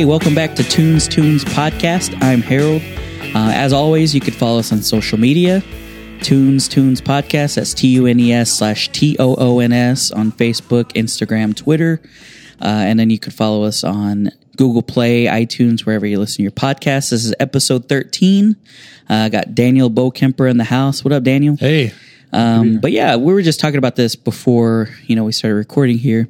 [0.00, 2.16] Hey, welcome back to Tunes Tunes Podcast.
[2.22, 2.80] I'm Harold.
[3.36, 5.62] Uh, as always, you could follow us on social media.
[6.22, 7.56] Tunes Tunes Podcast.
[7.56, 11.54] That's T U N E S slash T O O N S on Facebook, Instagram,
[11.54, 12.00] Twitter.
[12.62, 16.42] Uh, and then you could follow us on Google Play, iTunes, wherever you listen to
[16.44, 17.10] your podcast.
[17.10, 18.56] This is episode 13.
[19.10, 21.04] Uh, I got Daniel Bokemper in the house.
[21.04, 21.56] What up, Daniel?
[21.56, 21.92] Hey,
[22.32, 25.98] Um, but yeah, we were just talking about this before you know we started recording
[25.98, 26.26] here.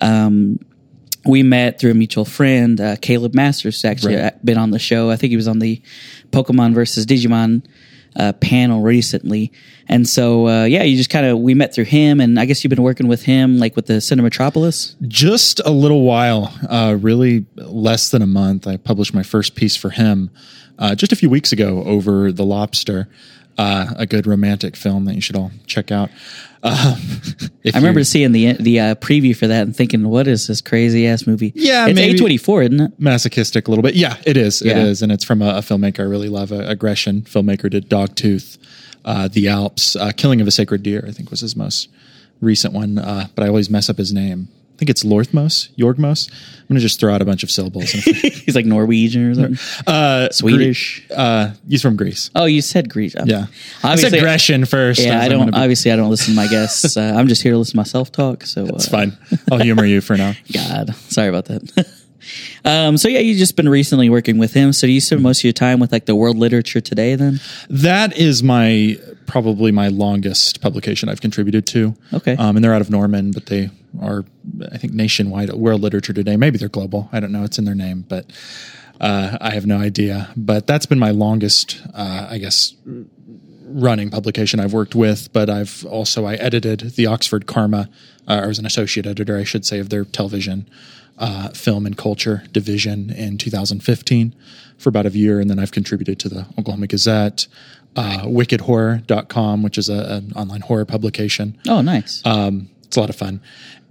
[0.00, 0.60] Um,
[1.26, 4.24] we met through a mutual friend, uh, Caleb Masters, who's actually Right.
[4.26, 5.10] uh, been on the show.
[5.10, 5.80] I think he was on the
[6.30, 7.62] Pokemon versus Digimon
[8.16, 9.50] uh, panel recently,
[9.88, 12.62] and so uh, yeah, you just kind of we met through him, and I guess
[12.62, 14.94] you've been working with him like with the Cinematropolis.
[15.08, 18.66] just a little while, uh, really less than a month.
[18.68, 20.30] I published my first piece for him
[20.78, 23.08] uh, just a few weeks ago over The Lobster,
[23.58, 26.10] uh, a good romantic film that you should all check out.
[26.64, 26.74] Um,
[27.74, 31.06] I remember seeing the the uh, preview for that and thinking, "What is this crazy
[31.06, 32.92] ass movie?" Yeah, it's A twenty four, isn't it?
[32.98, 33.94] masochistic a little bit.
[33.94, 34.62] Yeah, it is.
[34.62, 34.72] Yeah.
[34.72, 37.70] It is, and it's from a, a filmmaker I really love, a Grecian filmmaker.
[37.70, 38.58] Did Dogtooth,
[39.04, 41.04] uh, The Alps, uh, Killing of a Sacred Deer.
[41.06, 41.88] I think was his most
[42.40, 42.98] recent one.
[42.98, 44.48] Uh, but I always mess up his name.
[44.84, 46.30] I think it's Lorthmos, Yorgmos.
[46.30, 47.90] I'm gonna just throw out a bunch of syllables.
[47.92, 49.58] He's like Norwegian or something.
[49.86, 51.06] uh, Swedish.
[51.10, 52.30] Uh, he's from Greece.
[52.34, 53.14] Oh, you said Greece.
[53.24, 53.46] Yeah,
[53.82, 55.00] I said Obviously- Grecian first.
[55.00, 55.54] Yeah, I don't.
[55.54, 56.98] Obviously, I don't listen to my guests.
[56.98, 58.44] Uh, I'm just here to listen to myself talk.
[58.44, 59.16] So It's uh, fine.
[59.50, 60.34] I'll humor you for now.
[60.52, 61.86] God, sorry about that.
[62.64, 64.72] Um, so yeah, you've just been recently working with him.
[64.72, 67.14] So do you spend most of your time with like the world literature today?
[67.14, 71.94] Then That is my probably my longest publication I've contributed to.
[72.12, 72.36] Okay.
[72.36, 74.24] Um, and they're out of Norman, but they are,
[74.72, 75.52] I think, nationwide.
[75.52, 76.36] World Literature Today.
[76.36, 77.08] Maybe they're global.
[77.12, 77.44] I don't know.
[77.44, 78.30] It's in their name, but
[79.00, 80.30] uh, I have no idea.
[80.36, 82.74] But that's been my longest, uh, I guess,
[83.66, 85.32] running publication I've worked with.
[85.32, 87.88] But I've also I edited the Oxford Karma.
[88.26, 90.68] Uh, I was an associate editor, I should say, of their television.
[91.16, 94.34] Uh, film and culture division in 2015
[94.78, 97.46] for about a year, and then I've contributed to the Oklahoma Gazette,
[97.94, 101.56] uh, wickedhorror.com, which is a, an online horror publication.
[101.68, 102.20] oh, nice.
[102.24, 103.40] Um, it's a lot of fun.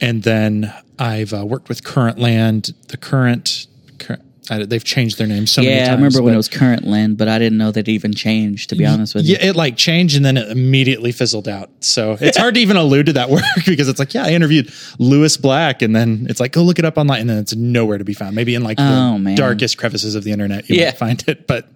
[0.01, 3.67] And then I've uh, worked with Current Land, the current,
[4.00, 5.89] cur- I, they've changed their name so many yeah, times.
[5.91, 8.69] I remember when it was Current Land, but I didn't know that it even changed.
[8.69, 11.69] To be honest with you, Yeah, it like changed and then it immediately fizzled out.
[11.79, 14.71] So it's hard to even allude to that work because it's like, yeah, I interviewed
[14.99, 17.97] Lewis Black and then it's like, go look it up online and then it's nowhere
[17.97, 18.35] to be found.
[18.35, 19.35] Maybe in like Oh, the man.
[19.35, 20.85] darkest crevices of the internet you Yeah.
[20.87, 21.67] might find it, but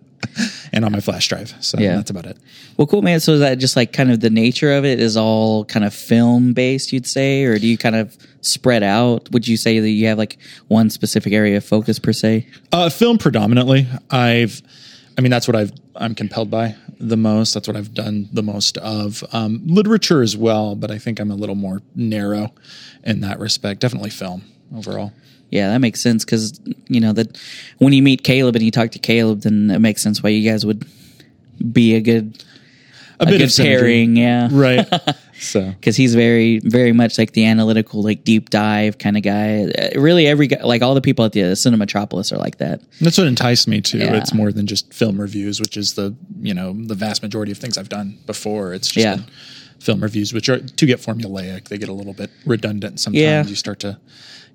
[0.71, 1.53] and on my flash drive.
[1.59, 1.95] So Yeah.
[1.95, 2.37] that's about it.
[2.77, 3.19] Well, cool, man.
[3.19, 5.93] So is that just like kind of the nature of it is all kind of
[5.93, 9.31] film based, you'd say, or do you kind of spread out?
[9.31, 12.47] Would you say that you have like one specific area of focus per se?
[12.71, 13.87] Uh, film predominantly.
[14.11, 14.61] I've,
[15.17, 17.53] I mean, that's what I've, I'm compelled by the most.
[17.53, 19.23] That's what I've done the most of.
[19.33, 22.53] Um, literature as well, but I think I'm a little more narrow
[23.03, 23.79] in that respect.
[23.79, 24.43] Definitely film
[24.75, 25.11] overall.
[25.49, 27.37] Yeah, that makes sense because you know that
[27.77, 30.49] when you meet Caleb and you talk to Caleb, then it makes sense why you
[30.49, 30.85] guys would
[31.71, 32.43] be a good
[33.19, 33.63] A, a bit good of synergy.
[33.63, 34.15] pairing.
[34.17, 34.87] Yeah, Right.
[35.39, 39.63] so because he's very very much like the analytical, like deep dive kind of guy.
[39.65, 42.81] Uh, really, every guy, like all the people at the Cinematropolis are like that.
[42.99, 43.97] that's what enticed me to.
[43.99, 44.15] Yeah.
[44.17, 47.57] It's more than just film reviews, which is the, you know, the vast majority of
[47.57, 48.73] things I've done before.
[48.73, 49.15] It's just Yeah.
[49.17, 49.25] been
[49.79, 51.69] film reviews, which are to get formulaic.
[51.69, 53.21] They get a little bit redundant sometimes.
[53.21, 53.45] Yeah.
[53.45, 53.99] You start to,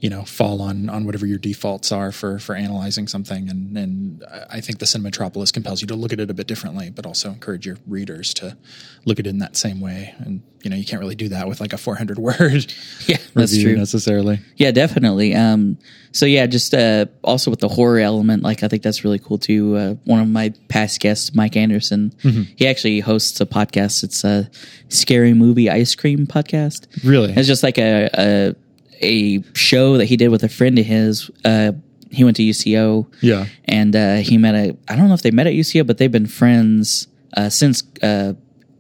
[0.03, 4.25] you know, fall on on whatever your defaults are for for analyzing something, and and
[4.51, 7.29] I- think the Cinematropolis compels you to look at it a bit differently, but also
[7.31, 8.57] encourage your readers to
[9.05, 10.13] look at it in that same way.
[10.19, 12.73] And you know, you can't really do that with like a 400 word
[13.07, 13.77] Yeah, that's review true.
[13.77, 14.39] necessarily.
[14.57, 15.35] Yeah, definitely.
[15.35, 15.79] Um,
[16.13, 19.39] so yeah, just uh, also with the horror element, like I think that's really cool
[19.39, 19.77] too.
[19.77, 22.13] Uh, one of my past guests, Mike Anderson,
[22.57, 24.03] he actually hosts a podcast.
[24.05, 24.49] It's a
[24.89, 26.87] scary movie ice cream podcast.
[27.05, 27.33] Really?
[27.33, 28.55] It's just like a a,
[29.03, 31.31] a show that he did with a friend of his.
[31.45, 31.73] Uh,
[32.11, 33.07] he went to UCO.
[33.21, 33.47] Yeah.
[33.65, 34.77] and uh, he met a.
[34.89, 37.07] I don't know if they met at UCO, but they've been friends
[37.37, 38.35] uh, since uh,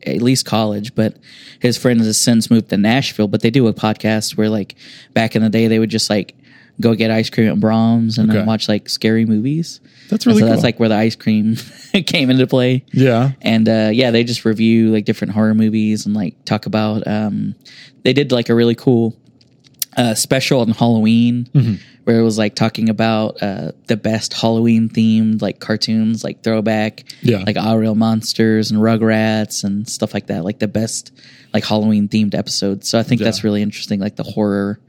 [0.06, 0.94] at least college.
[0.94, 1.16] But
[1.60, 3.28] his friend has since moved to Nashville.
[3.28, 4.74] But they do a podcast where, like,
[5.14, 6.34] back in the day, they would just like
[6.80, 8.38] go get ice cream at Braum's and Okay.
[8.38, 9.80] then watch like scary movies.
[10.08, 10.54] That's And really so cool.
[10.54, 11.56] that's like where the ice cream
[12.06, 12.84] came into play.
[12.92, 13.32] Yeah.
[13.42, 17.06] And uh, yeah, they just review like different horror movies and like talk about.
[17.06, 17.54] Um,
[18.04, 19.16] they did like a really cool
[19.96, 21.74] uh, special on Halloween Mm-hmm.
[22.04, 27.04] where it was like talking about uh, the best Halloween themed like cartoons, like throwback,
[27.22, 27.38] Yeah.
[27.46, 27.78] like Aaahh!!!
[27.78, 31.12] Real Monsters and Rugrats and stuff like that, like the best
[31.54, 32.88] like Halloween themed episodes.
[32.88, 34.80] So I think that's really interesting, like the horror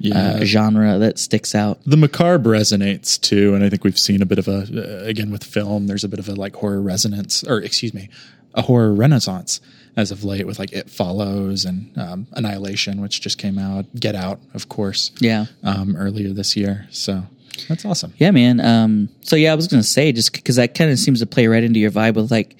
[0.00, 0.38] Yeah.
[0.40, 1.80] uh, genre that sticks out.
[1.86, 5.30] the macabre resonates too and i think we've seen a bit of a uh, again
[5.30, 8.08] with film there's a bit of a like horror resonance or excuse me
[8.54, 9.60] a horror renaissance
[9.96, 14.14] as of late with like it follows and um, annihilation which just came out get
[14.14, 15.46] out of course Yeah.
[15.62, 17.24] um, earlier this year so
[17.68, 18.14] That's awesome.
[18.16, 18.58] Yeah, man.
[18.60, 21.46] Um, so yeah, I was gonna say just because that kind of seems to play
[21.46, 22.56] right into your vibe with like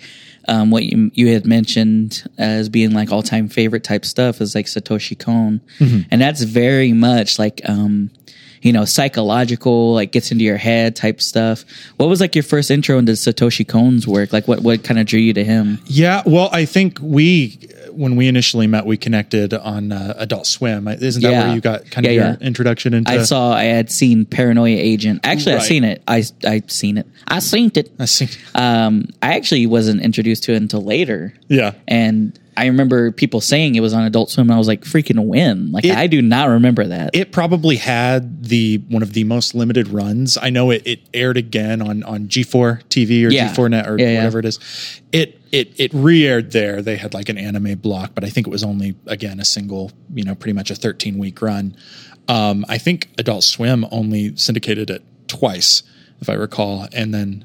[0.48, 4.54] um, what you you had mentioned as being like all time favorite type stuff is
[4.54, 5.60] like Satoshi Kon,
[6.10, 8.10] and that's very much like um,
[8.62, 11.64] you know psychological, like gets into your head type stuff.
[11.96, 14.32] What was like your first intro into Satoshi Kon's work?
[14.32, 15.80] Like what what kind of drew you to him?
[15.86, 17.58] Yeah, well, I think we
[17.92, 20.86] when we initially met, we connected on uh, Adult Swim.
[20.86, 21.46] Isn't that Yeah.
[21.46, 22.46] where you got kind of Yeah, your yeah.
[22.46, 23.10] introduction into?
[23.10, 25.20] I saw I had seen Paranoia Agent.
[25.24, 26.02] Actually, I seen it.
[26.06, 27.06] I I seen it.
[27.26, 27.90] I seen it.
[27.98, 28.28] I see.
[28.54, 31.34] Um, I actually wasn't introduced to it until later.
[31.48, 34.82] Yeah, And I remember people saying it was on Adult Swim, and I was like,
[34.82, 35.72] freaking win.
[35.72, 37.10] Like, It- I do not remember that.
[37.14, 40.36] it probably had the one of the most limited runs.
[40.40, 43.48] I know it, it aired again on on G4 TV or Yeah.
[43.52, 44.14] G4 Net or Yeah, yeah.
[44.18, 44.58] whatever it is.
[45.12, 46.80] It it it re-aired there.
[46.82, 49.90] They had like an anime block, but I think it was only again a single,
[50.14, 51.74] you know, pretty much a 13 week run.
[52.28, 55.82] Um, I think Adult Swim only syndicated it twice,
[56.20, 57.44] if I recall, and then.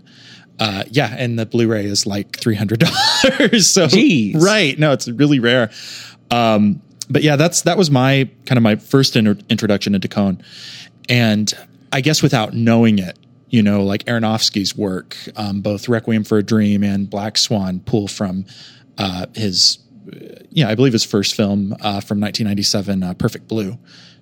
[0.59, 3.67] Uh, yeah, and the Blu-ray is like three hundred dollars.
[3.69, 4.41] so Jeez.
[4.41, 5.69] right, no, it's really rare.
[6.31, 10.41] Um, but yeah, that's that was my kind of my first inter- introduction into Kon,
[11.09, 11.53] and
[11.91, 13.17] I guess without knowing it,
[13.49, 18.07] you know, like Aronofsky's work, um, both Requiem for a Dream and Black Swan pull
[18.07, 18.45] from
[18.97, 19.79] uh, his,
[20.11, 23.77] uh, yeah, I believe his first film uh, from 1997, uh, Perfect Blue.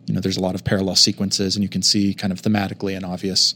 [0.06, 2.98] You know, there's a lot of parallel sequences, and you can see kind of thematically
[2.98, 3.54] an obvious,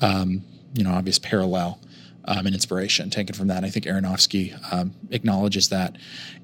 [0.00, 0.42] um,
[0.74, 1.80] you know, obvious parallel
[2.28, 3.64] um, and inspiration taken from that.
[3.64, 5.96] I think Aronofsky um, acknowledges that.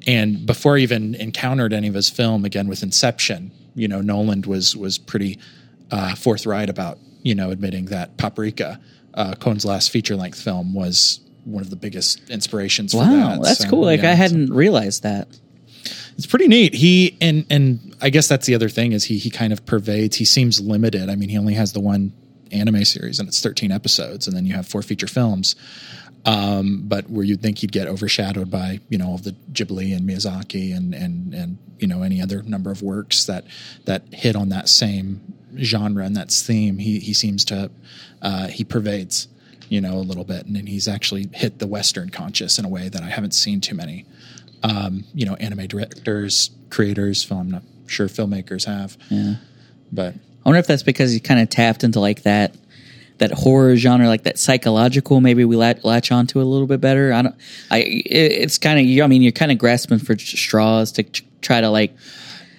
[0.06, 4.42] And before I even encountered any of his film, again with Inception, you know, Nolan
[4.42, 5.38] was was pretty
[5.92, 8.80] uh, forthright about you know admitting that Paprika,
[9.14, 12.92] uh, Kon's last feature length film, was one of the biggest inspirations.
[12.92, 13.42] for wow, that.
[13.42, 13.82] that's So, cool.
[13.82, 15.28] Like, yeah, I hadn't realized that.
[16.16, 16.72] it's pretty neat.
[16.74, 20.16] He and and I guess that's the other thing is he he kind of pervades.
[20.16, 21.10] He seems limited.
[21.10, 22.12] I mean, he only has the one
[22.54, 25.56] anime series and it's 13 episodes, and then you have four feature films.
[26.26, 30.08] Um, but where you'd think he'd get overshadowed by you know all the Ghibli and
[30.08, 33.44] Miyazaki and and and you know any other number of works that
[33.84, 35.20] that hit on that same
[35.58, 36.78] genre and that theme.
[36.78, 37.70] He he seems to
[38.22, 39.28] uh, he pervades
[39.68, 42.70] you know a little bit, and then he's actually hit the Western conscious in a
[42.70, 44.06] way that I haven't seen too many
[44.64, 48.96] um, you know, anime directors, creators, film, I'm not sure filmmakers have.
[49.10, 49.34] Yeah.
[49.92, 50.14] But
[50.44, 52.54] I wonder if that's because he kind of tapped into like that
[53.18, 55.20] that horror genre, like that psychological.
[55.20, 57.12] Maybe we latch, latch onto it a little bit better.
[57.12, 57.34] I don't.
[57.70, 57.78] I.
[57.78, 59.04] It, it's kind of.
[59.04, 61.96] I mean, you're kind of grasping for straws to tr- try to like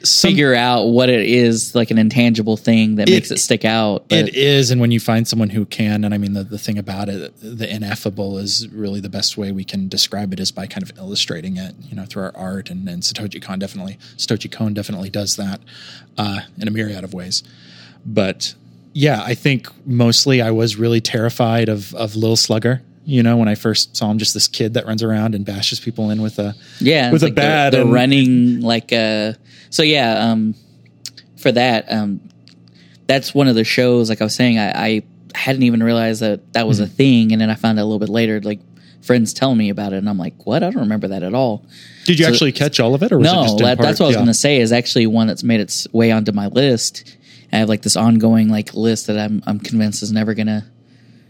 [0.03, 3.65] some, figure out what it is, like an intangible thing that It- makes it stick
[3.65, 4.07] out.
[4.07, 6.57] But it is, and when you find someone who can, and I mean the, the
[6.59, 10.51] thing about it, the ineffable is really the best way we can describe it is
[10.51, 12.69] by kind of illustrating it, you know, through our art.
[12.69, 15.59] And, and Satoshi Kon definitely, Satoshi Kon definitely does that
[16.17, 17.43] uh, in a myriad of ways.
[18.05, 18.53] But
[18.93, 22.81] yeah, I think mostly I was really terrified of of Lil Slugger.
[23.07, 25.79] You know, when I first saw him, just this kid that runs around and bashes
[25.79, 27.73] people in with a yeah, with a like the- bat.
[27.85, 29.33] running like uh.
[29.69, 30.55] So yeah, um,
[31.37, 32.19] for that um,
[33.07, 34.09] that's one of the shows.
[34.09, 35.03] Like I was saying, I, I
[35.35, 36.93] hadn't even realized that that was a Mm-hmm.
[36.95, 38.59] thing, and then I found out a little bit later, like
[39.01, 40.63] friends telling me about it, and I'm like, what?
[40.63, 41.63] I don't remember that at all.
[42.05, 43.85] Did you So- actually catch all of it, or was it No, just that, part?
[43.87, 44.19] that's what I was Yeah.
[44.19, 44.57] going to say.
[44.61, 47.03] Is actually one that's made its way onto my list.
[47.51, 50.65] I have like this ongoing like list that I'm I'm convinced is never gonna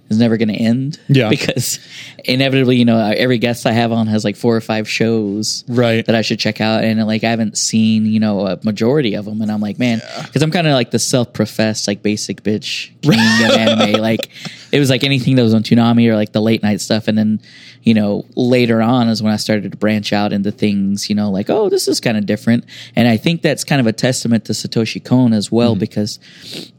[0.09, 0.99] is never gonna end.
[1.07, 1.29] Yeah.
[1.35, 1.79] because
[2.23, 6.05] inevitably, you know, every guest I have on has like four or five shows Right.
[6.05, 9.25] that I should check out, and like I haven't seen you know a majority of
[9.25, 12.91] them, and I'm like, man, because I'm kind of like the self-professed like basic bitch
[13.01, 13.13] king
[13.45, 14.01] of anime.
[14.01, 14.29] Like
[14.71, 17.17] it was like anything that was on Toonami or like the late night stuff, and
[17.17, 17.41] then
[17.83, 21.29] you know later on is when I started to branch out into things, you know,
[21.31, 24.45] like oh this is kind of different, and I think that's kind of a testament
[24.45, 26.19] to Satoshi Kon as well because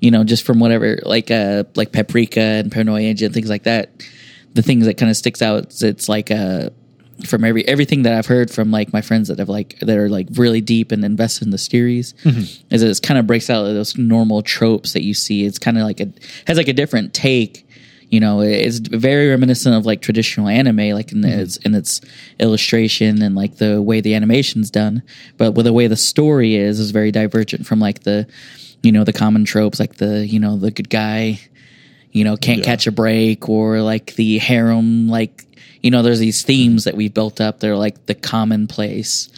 [0.00, 3.90] you know just from whatever like uh like Paprika and Paranoia Agent things like that,
[4.54, 6.70] the things that kind of sticks out is it's like uh
[7.24, 10.10] from every everything that I've heard from like my friends that have like that are
[10.10, 12.14] like really deep and invested in the series
[12.70, 15.46] is it kind of breaks out of those normal tropes that you see.
[15.46, 16.08] It's kind of like a
[16.46, 17.62] has like a different take.
[18.10, 22.00] You know, it's very reminiscent of like traditional anime, like in its in its
[22.38, 25.02] illustration and like the way the animation's done.
[25.38, 28.28] But with the way the story is, is very divergent from like the,
[28.82, 31.40] you know, the common tropes, like the you know the good guy
[32.16, 35.44] you know, can't catch a break or like the harem, like,
[35.82, 37.60] you know, there's these themes that we've built up.
[37.60, 39.28] They're like the commonplace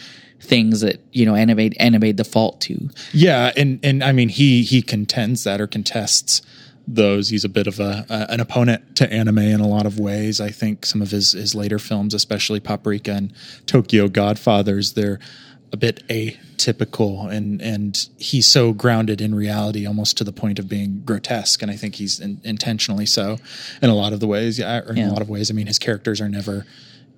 [0.40, 2.88] things that, you know, anime, anime default to.
[3.12, 6.40] Yeah, and and I mean he he contends that or contests
[6.86, 7.30] those.
[7.30, 10.40] He's a bit of a, a an opponent to anime in a lot of ways.
[10.40, 13.32] I think some of his his later films, especially Paprika and
[13.66, 15.18] Tokyo Godfathers, they're
[15.72, 20.68] a bit atypical and and he's so grounded in reality almost to the point of
[20.68, 23.38] being grotesque and I think he's in, intentionally so
[23.82, 25.10] in a lot of the ways yeah or in Yeah.
[25.10, 26.64] a lot of ways I mean his characters are never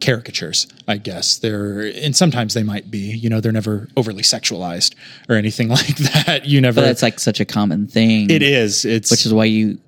[0.00, 4.94] caricatures I guess they're and sometimes they might be you know they're never overly sexualized
[5.28, 8.30] or anything like that you never But that's like such a common thing.
[8.30, 9.78] it is it's which is why you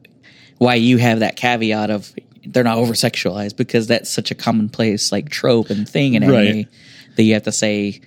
[0.58, 2.12] why you have that caveat of
[2.46, 6.34] they're not over sexualized because that's such a commonplace like trope and thing in anime
[6.36, 6.68] Right.
[7.16, 8.00] that you have to say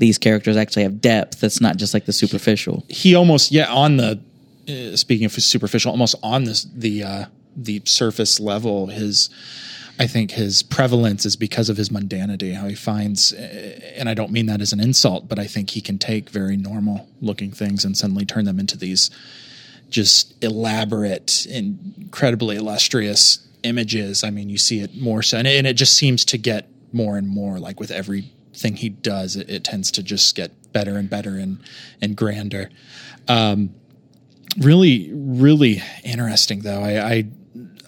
[0.00, 1.40] these characters actually have depth.
[1.40, 2.84] That's not just like the superficial.
[2.88, 4.20] he almost yeah on the
[4.68, 7.24] uh, speaking of superficial almost on this the uh
[7.56, 9.28] the surface level his
[9.98, 14.14] i think his prevalence is because of his mundanity how he finds uh, and i
[14.14, 17.50] don't mean that as an insult but i think he can take very normal looking
[17.50, 19.10] things and suddenly turn them into these
[19.88, 25.96] just elaborate incredibly illustrious images i mean you see it more so and it, just
[25.96, 27.90] seems to get more and more like with
[28.50, 31.58] everything he does it, it tends to just get better and better and
[32.02, 32.68] and grander
[33.28, 33.70] um
[34.58, 37.24] really really interesting though i i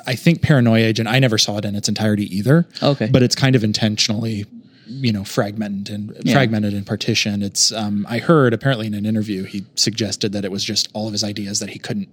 [0.07, 3.09] i think paranoia agent i never saw it in its entirety either Okay.
[3.13, 4.47] but it's kind of intentionally
[4.87, 6.35] you know fragmented and Yeah.
[6.35, 10.53] fragmented and partitioned it's um i heard apparently in an interview he suggested that it
[10.53, 12.09] was just all of his ideas that he couldn't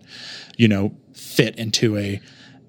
[0.58, 2.20] you know fit into a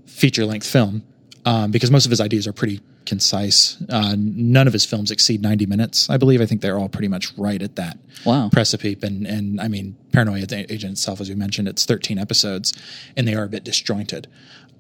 [0.07, 1.03] feature length film
[1.45, 3.77] um, because most of his ideas are pretty concise.
[3.89, 6.41] Uh, none of his films exceed 90 minutes, I believe.
[6.41, 8.51] I think they're all pretty much right at that Wow.
[8.53, 9.03] precipice.
[9.03, 12.73] And, and I mean, Paranoia Agent itself, as we mentioned, it's 13 episodes
[13.17, 14.29] and they are a bit disjointed,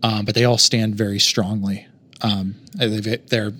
[0.02, 1.87] um, but they all stand very strongly.
[2.23, 2.99] Um, they-
[3.29, 3.52] they're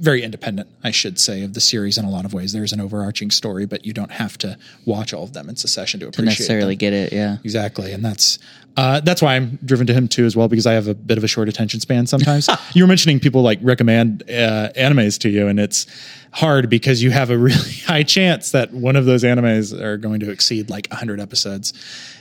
[0.00, 2.52] very independent, I should say, of the series in a lot of ways.
[2.52, 6.00] There's an overarching story, but you don't have to watch all of them in succession
[6.00, 6.24] to appreciate.
[6.24, 6.78] To necessarily them.
[6.78, 7.38] get it, yeah.
[7.42, 8.38] Exactly, and that's
[8.76, 11.18] uh, that's why I'm driven to him too as well because I have a bit
[11.18, 12.48] of a short attention span sometimes.
[12.74, 15.86] you were mentioning people like recommend uh, animes to you, and it's
[16.32, 20.20] hard because you have a really high chance that one of those animes are going
[20.20, 21.72] to exceed like 100 episodes.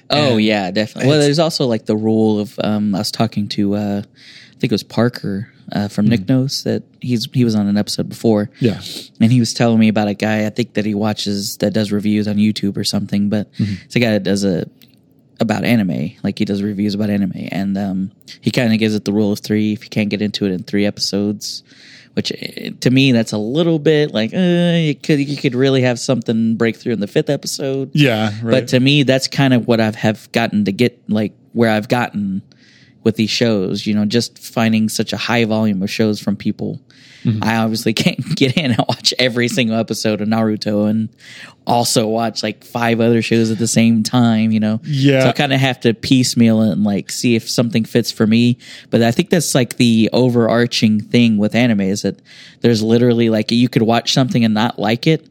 [0.09, 1.09] Oh And yeah, definitely.
[1.09, 4.01] Well, there's also like the rule of um, was talking to uh,
[4.57, 7.77] I think it was Parker uh, from Nick Knows that he's he was on an
[7.77, 8.49] episode before.
[8.59, 8.81] Yeah.
[9.21, 11.91] and he was telling me about a guy I think that he watches that does
[11.91, 14.67] reviews on YouTube or something, but it's a guy that does a
[15.39, 18.11] about anime, like he does reviews about anime, and um,
[18.41, 19.73] he kind of gives it the rule of three.
[19.73, 21.61] If you can't get into it in three episodes,
[22.13, 25.83] which eh, to me that's a little bit like uh, you could you could really
[25.83, 27.91] have something break through in the fifth episode.
[27.93, 28.51] Yeah, right.
[28.51, 31.87] But to me, that's kind of what I've have gotten to get like where I've
[31.87, 32.41] gotten
[33.07, 33.87] with these shows.
[33.87, 36.81] You know, just finding such a high volume of shows from people.
[37.23, 37.41] Mm-hmm.
[37.41, 41.07] I obviously can't get in and watch every single episode of Naruto and
[41.65, 44.51] also watch like five other shows at the same time.
[44.51, 45.21] You know, Yeah.
[45.21, 48.27] So I kind of have to piecemeal it and like see if something fits for
[48.27, 48.57] me.
[48.89, 52.21] But I think that's like the overarching thing with anime is that
[52.59, 55.29] there's literally like you could watch something and not like it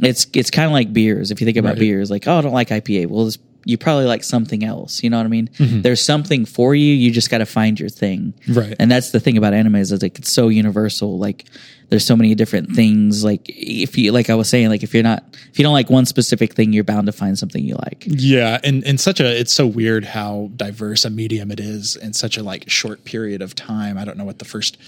[0.00, 1.32] it's it's kind of like beers.
[1.32, 1.80] If you think about Right.
[1.80, 3.08] beers, like oh, I don't like IPA.
[3.08, 5.02] Well, this, you probably like something else.
[5.02, 5.48] You know what I mean?
[5.48, 5.82] Mm-hmm.
[5.82, 6.94] There's something for you.
[6.94, 8.34] You just got to find your thing.
[8.48, 8.74] Right.
[8.78, 11.18] And that's the thing about anime is that like it's so universal.
[11.18, 11.44] Like
[11.88, 13.24] there's so many different things.
[13.24, 15.90] Like if you like I was saying, like if you're not if you don't like
[15.90, 18.04] one specific thing, you're bound to find something you like.
[18.06, 22.12] Yeah, and and such a it's so weird how diverse a medium it is in
[22.12, 23.98] such a like short period of time.
[23.98, 24.78] I don't know what the first,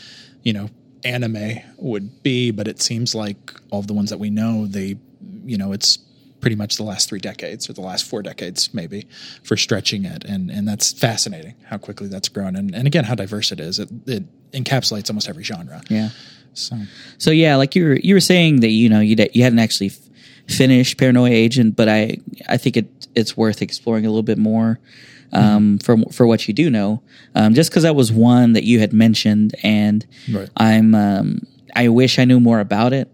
[0.43, 0.71] you know,
[1.05, 4.97] anime would be, but it seems like all the ones that we know, they,
[5.45, 5.99] you know, it's
[6.43, 9.07] pretty much the last three decades or the last four decades maybe
[9.43, 13.15] for stretching it, and and that's fascinating how quickly that's grown, and and again how
[13.15, 13.79] diverse it is.
[13.79, 15.81] It it encapsulates almost every genre.
[15.89, 16.11] Yeah.
[16.53, 16.77] So
[17.17, 19.87] So yeah, like you were you were saying that you know you you hadn't actually
[19.87, 24.39] f- finished Paranoia Agent, but I I think it it's worth exploring a little bit
[24.39, 24.79] more
[25.33, 27.03] um, for for what you do know.
[27.35, 30.51] Um, just because that was one that you had mentioned, and Right.
[30.57, 33.09] I'm um, I wish I knew more about it.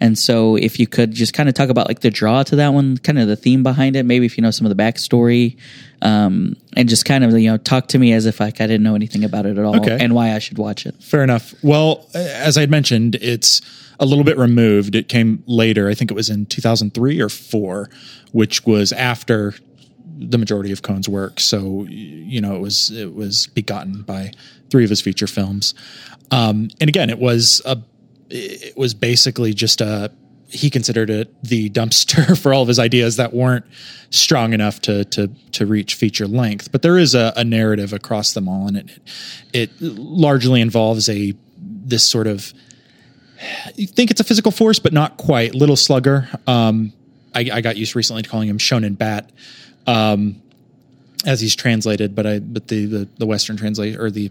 [0.00, 2.68] And so if you could just kind of talk about like the draw to that
[2.74, 5.56] one, kind of the theme behind it, maybe if you know some of the backstory,
[6.02, 8.82] um, and just kind of you know talk to me as if like I didn't
[8.82, 9.96] know anything about it at all, Okay.
[10.00, 10.94] and why I should watch it.
[11.02, 11.54] Fair enough.
[11.62, 13.60] Well, as I mentioned, it's
[14.00, 14.94] a little bit removed.
[14.94, 15.88] It came later.
[15.88, 17.88] I think it was in 2003 or 4,
[18.32, 19.54] which was after
[20.18, 21.40] the majority of Kon's work.
[21.40, 24.32] So, you know, it was it was begotten by
[24.70, 25.74] three of his feature films.
[26.30, 27.76] Um, and again, it was a
[28.32, 30.10] it was basically just a
[30.48, 33.64] he considered it the dumpster for all of his ideas that weren't
[34.10, 36.72] strong enough to to to reach feature length.
[36.72, 38.90] But there is a, a narrative across them all, and it
[39.52, 42.52] it largely involves a this sort of
[43.74, 45.54] you think it's a physical force, but not quite.
[45.54, 46.28] Little slugger.
[46.46, 46.92] Um,
[47.34, 49.30] I, I got used recently to calling him Shonen Bat.
[49.86, 50.40] Um,
[51.24, 54.30] as he's translated, but I but the the, the Western translate or the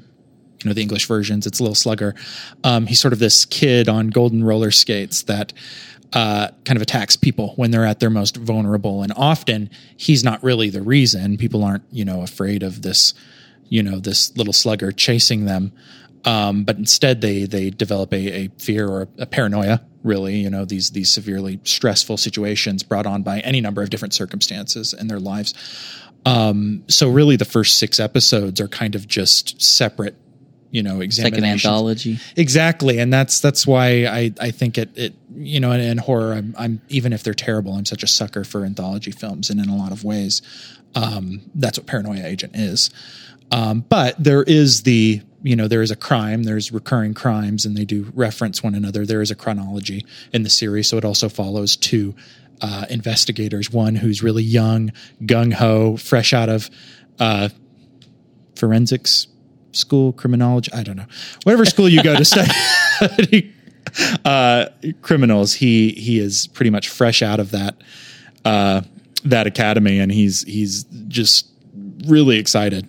[0.64, 2.16] you know the English versions, it's a little slugger.
[2.64, 5.54] Um, he's sort of this kid on golden roller skates that
[6.14, 10.44] uh, kind of attacks people when they're at their most vulnerable, and often he's not
[10.44, 11.38] really the reason.
[11.38, 13.14] People aren't you know afraid of this
[13.70, 15.72] you know this little slugger chasing them.
[16.24, 19.82] Um, but instead, they they develop a, a fear or a paranoia.
[20.04, 24.14] Really, you know these these severely stressful situations brought on by any number of different
[24.14, 25.54] circumstances in their lives.
[26.26, 30.16] Um, so really, the first six episodes are kind of just separate,
[30.72, 32.18] you know, It's like an anthology.
[32.36, 36.34] Exactly, and that's that's why I I think it it you know in, in horror
[36.34, 39.70] I'm I'm even if they're terrible I'm such a sucker for anthology films and in
[39.70, 40.42] a lot of ways
[40.96, 42.90] um, that's what Paranoia Agent is.
[43.52, 47.76] Um, but there is the you know there is a crime there's recurring crimes and
[47.76, 51.28] they do reference one another there is a chronology in the series so it also
[51.28, 52.14] follows two
[52.62, 54.92] uh, investigators one who's really young
[55.24, 56.70] gung-ho fresh out of
[57.20, 57.50] uh,
[58.56, 59.28] forensics
[59.72, 61.06] school criminology i don't know
[61.44, 63.54] whatever school you go to study
[64.26, 64.66] uh,
[65.02, 67.76] criminals he he is pretty much fresh out of that
[68.46, 68.82] uh,
[69.24, 71.48] that academy and he's he's just
[72.06, 72.88] really excited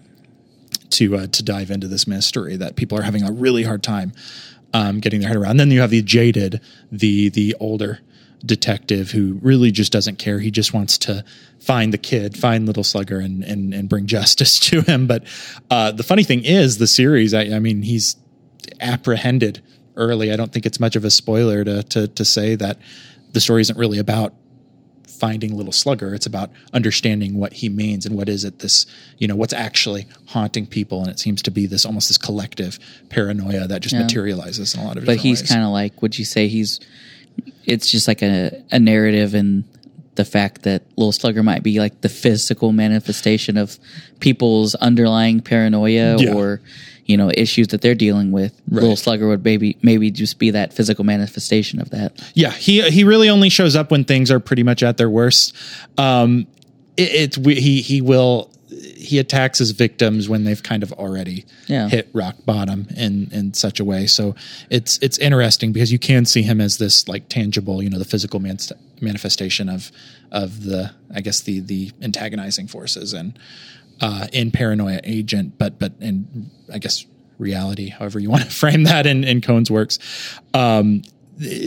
[0.90, 4.12] to uh, to dive into this mystery that people are having a really hard time
[4.74, 5.52] um, getting their head around.
[5.52, 6.60] And Then you have the jaded,
[6.90, 8.00] the the older
[8.44, 10.38] detective who really just doesn't care.
[10.40, 11.24] He just wants to
[11.60, 15.06] find the kid, find little slugger, and and, and bring justice to him.
[15.06, 15.24] But
[15.70, 17.34] uh, the funny thing is, the series.
[17.34, 18.16] I, I mean, he's
[18.80, 19.62] apprehended
[19.96, 20.32] early.
[20.32, 22.78] I don't think it's much of a spoiler to to to say that
[23.32, 24.34] the story isn't really about
[25.08, 28.86] finding little slugger it's about understanding what he means and what is it this
[29.18, 32.76] you know what's actually haunting people and it seems to be this almost this collective
[33.08, 34.02] paranoia that just Yeah.
[34.02, 36.80] materializes in a lot of But he's kind of like, would you say he's?
[37.64, 39.64] It's just like a a narrative in
[40.14, 43.78] the fact that Little Slugger might be like the physical manifestation of
[44.20, 46.34] people's underlying paranoia Yeah.
[46.34, 46.60] or
[47.06, 48.52] you know issues that they're dealing with.
[48.68, 52.12] Little Slugger would maybe maybe just be that physical manifestation of that.
[52.34, 55.54] Yeah, he he really only shows up when things are pretty much at their worst.
[55.98, 56.46] Um,
[56.96, 58.50] it, it's he he will
[58.82, 61.88] he attacks his victims when they've kind of already Yeah.
[61.88, 64.06] hit rock bottom in in such a way.
[64.06, 64.34] So
[64.70, 68.04] it's it's interesting because you can see him as this like tangible, you know, the
[68.04, 68.58] physical man-
[69.00, 69.92] manifestation of
[70.32, 73.38] of the I guess the the antagonizing forces and
[74.00, 77.06] uh, in paranoia agent, but but in I guess
[77.38, 79.98] reality, however you want to frame that in in Kon's works.
[80.54, 81.02] Um,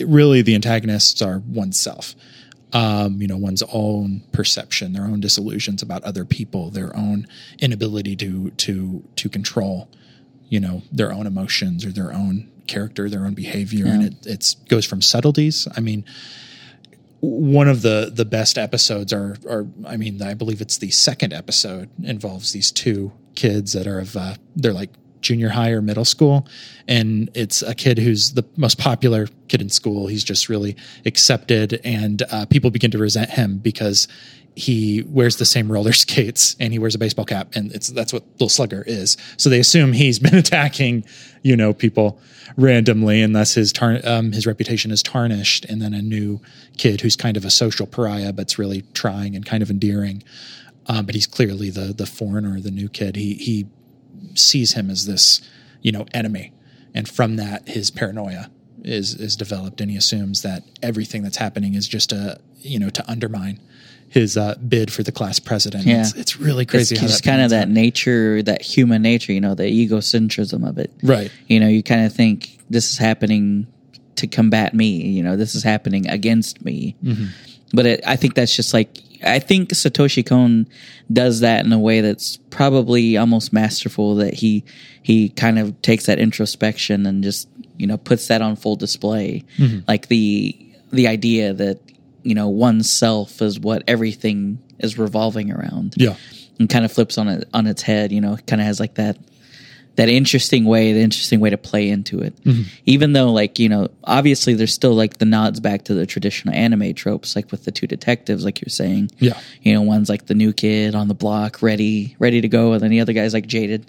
[0.06, 2.16] really the antagonists are oneself
[2.76, 7.26] um, you know one's own perception their own disillusions about other people their own
[7.60, 9.90] inability to to to control
[10.50, 13.86] you know their own emotions or their own character their own behavior.
[13.86, 15.68] And it it's goes from subtleties.
[15.76, 16.04] I mean
[17.22, 21.34] one of the the best episodes are are I mean I believe it's the second
[21.34, 24.92] episode involves these two kids that are of uh, they're like
[25.26, 26.48] junior high or middle school
[26.88, 30.06] and it's a kid who's the most popular kid in school.
[30.08, 34.08] He's just really accepted and uh, people begin to resent him because
[34.56, 38.14] he wears the same roller skates and he wears a baseball cap and it's that's
[38.14, 39.18] what little slugger is.
[39.38, 41.06] So they assume he's been attacking
[41.42, 42.20] you know people
[42.56, 46.40] randomly and thus his tar- um, his reputation is tarnished and then a new
[46.78, 50.24] kid who's kind of a social pariah but's really trying and kind of endearing.
[50.88, 53.16] Um, but he's clearly the the foreigner the new kid.
[53.16, 53.66] He he
[54.34, 55.42] sees him as this
[55.82, 56.52] you know enemy
[56.94, 58.50] and from that his paranoia
[58.84, 62.90] is is developed and he assumes that everything that's happening is just a you know
[62.90, 63.60] to undermine
[64.10, 66.02] his uh, bid for the class president Yeah.
[66.02, 67.70] it's, it's really crazy It's just kind of that out.
[67.70, 70.92] nature, that human nature, you know, the egocentrism of it.
[71.04, 73.68] right You know, you kind of think this is happening
[74.18, 75.02] to combat me.
[75.08, 76.96] You know, this is happening against me.
[77.04, 77.26] Mm-hmm.
[77.74, 78.90] But it, I think that's just like
[79.26, 80.68] I think Satoshi Kon
[81.12, 84.16] does that in a way that's probably almost masterful.
[84.16, 84.64] That he
[85.02, 87.48] he kind of takes that introspection and just
[87.78, 89.80] you know puts that on full display, Mm-hmm.
[89.88, 90.56] like the
[90.92, 91.80] the idea that
[92.24, 96.16] you know oneself is what everything is revolving around yeah
[96.60, 98.12] and kind of flips on it on its head.
[98.12, 99.18] You know, kind of has like that
[99.96, 102.36] that interesting way, the interesting way to play into it.
[102.44, 102.64] Mm-hmm.
[102.86, 106.56] Even though, like you know, obviously there's still like the nods back to the traditional
[106.56, 109.12] anime tropes, like with the two detectives, like you're saying.
[109.20, 109.40] Yeah.
[109.62, 112.82] You know, one's like the new kid on the block, ready, ready to go, and
[112.82, 113.86] then the other guy's like jaded.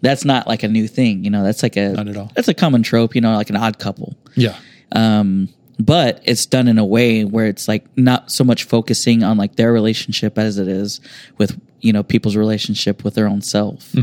[0.00, 1.24] That's not like a new thing.
[1.24, 1.96] You know, that's like a Mm-hmm.
[1.96, 2.30] Not at all.
[2.34, 3.14] That's a common trope.
[3.14, 4.56] You know, like an odd couple yeah
[4.92, 5.48] um,
[5.78, 9.56] but it's done in a way where it's like not so much focusing on like
[9.56, 11.00] their relationship as it is
[11.36, 13.94] with you know people's relationship with their own self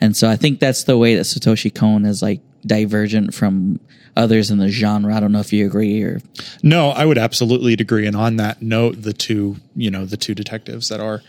[0.00, 3.78] and so i think that's the way that satoshi kon is like divergent from
[4.16, 6.20] others in the genre i don't know if you agree or
[6.62, 8.06] No, I would absolutely agree.
[8.06, 11.22] And on that note, the two, you know, the two detectives that are,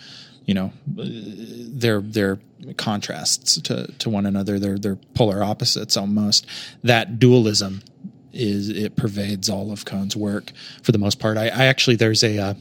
[0.45, 2.39] you know, they're they're
[2.77, 4.57] contrasts to to one another.
[4.59, 6.45] They're they're polar opposites almost.
[6.83, 7.81] That dualism
[8.33, 10.51] is it pervades all of Kon's work
[10.81, 11.37] for the most part.
[11.37, 12.53] I, I actually there's a uh,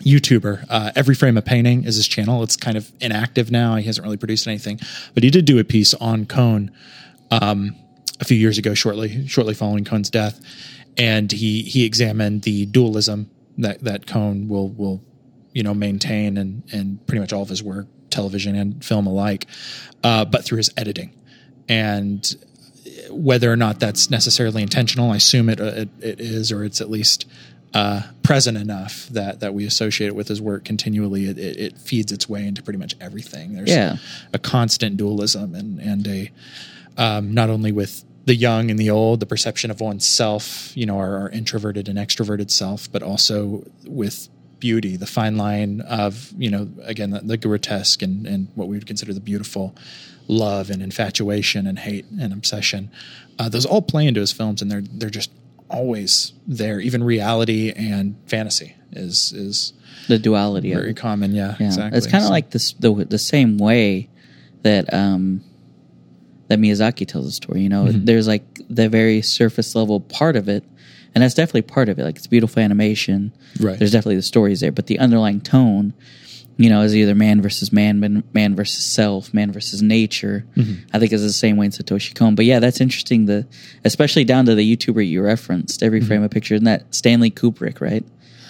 [0.00, 0.66] YouTuber.
[0.68, 2.42] Uh, Every frame of painting is his channel.
[2.42, 3.76] It's kind of inactive now.
[3.76, 4.80] He hasn't really produced anything,
[5.14, 6.70] but he did do a piece on Kon
[7.30, 7.74] um,
[8.20, 10.40] a few years ago, shortly shortly following Kon's death,
[10.96, 15.02] and he he examined the dualism that that Kon will will
[15.52, 19.46] you know maintain and and pretty much all of his work, television and film alike,
[20.04, 21.12] uh, but through his editing,
[21.68, 22.36] and
[23.10, 26.90] whether or not that's necessarily intentional, I assume it it, it is, or it's at
[26.90, 27.26] least
[27.74, 31.26] uh, present enough that that we associate it with his work continually.
[31.26, 33.54] It, it, it feeds its way into pretty much everything.
[33.54, 33.96] There's Yeah.
[34.32, 36.30] a constant dualism and and a
[36.96, 40.98] um, not only with the young and the old, the perception of oneself, you know,
[40.98, 46.50] our, our introverted and extroverted self, but also with beauty, the fine line of, you
[46.50, 49.76] know, again, the, the grotesque and, and what we would consider the beautiful
[50.26, 52.90] love and infatuation and hate and obsession.
[53.38, 55.30] Uh, those all play into his films and they're, they're just
[55.70, 56.80] always there.
[56.80, 59.72] Even reality and fantasy is, is
[60.08, 61.34] The duality very common.
[61.34, 61.66] Yeah, Yeah.
[61.66, 61.98] exactly.
[61.98, 64.08] It's kind of So- like this the the same way
[64.62, 65.42] that um
[66.48, 67.62] that Miyazaki tells a story.
[67.62, 68.04] You know, Mm-hmm.
[68.04, 70.62] there's like the very surface level part of it,
[71.14, 72.04] and that's definitely part of it.
[72.04, 73.32] Like it's beautiful animation.
[73.60, 73.78] Right.
[73.78, 75.92] There's definitely the stories there, but the underlying tone,
[76.58, 80.44] you know, is either man versus man, man, man versus self, man versus nature.
[80.56, 80.86] Mm-hmm.
[80.94, 82.34] I think is the same way in Satoshi Kon.
[82.34, 83.26] But yeah, that's interesting.
[83.26, 83.46] The
[83.84, 86.54] especially down to the YouTuber you referenced, every frame of picture.
[86.54, 88.04] Isn't that Stanley Kubrick, right?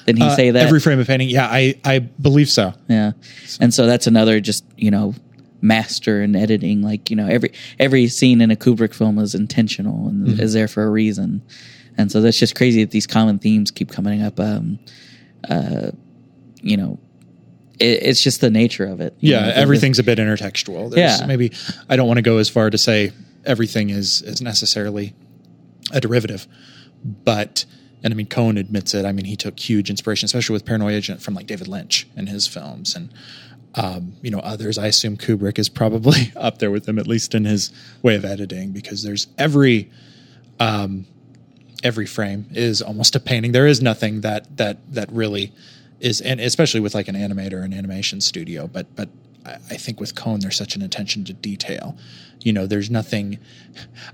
[0.06, 0.32] Didn't he Mm-hmm.
[0.32, 0.66] Uh, say that?
[0.66, 1.28] every frame of painting.
[1.28, 2.74] Yeah, I, I believe so.
[2.88, 3.12] Yeah.
[3.60, 5.14] And so that's another just, you know,
[5.60, 6.82] master in editing.
[6.82, 10.40] Like, you know, every every scene in a Kubrick film is intentional and Mm-hmm.
[10.40, 11.42] is there for a reason.
[11.98, 14.38] And so that's just crazy that these common themes keep coming up.
[14.38, 14.78] Um
[15.48, 15.90] uh
[16.62, 16.98] you know,
[17.78, 19.14] it, it's just the nature of it.
[19.20, 20.90] Yeah, know, everything's a bit intertextual.
[20.90, 21.26] There's Yeah.
[21.26, 21.52] maybe
[21.88, 23.12] I don't want to go as far to say
[23.44, 25.14] everything is is necessarily
[25.92, 26.46] a derivative,
[27.04, 27.64] but
[28.02, 29.04] and I mean Kon admits it.
[29.04, 32.28] I mean he took huge inspiration, especially with Paranoia Agent, from like David Lynch and
[32.28, 33.10] his films, and
[33.74, 34.78] um, you know others.
[34.78, 37.70] I assume Kubrick is probably up there with him, at least in his
[38.02, 39.90] way of editing, because there's every
[40.58, 41.06] um,
[41.84, 43.52] every frame is almost a painting.
[43.52, 45.52] There is nothing that that that really
[46.00, 48.66] is, and especially with like an animator or an animation studio.
[48.66, 49.08] But but
[49.44, 51.96] I, I think with Kon, there's such an attention to detail.
[52.40, 53.38] You know, there's nothing.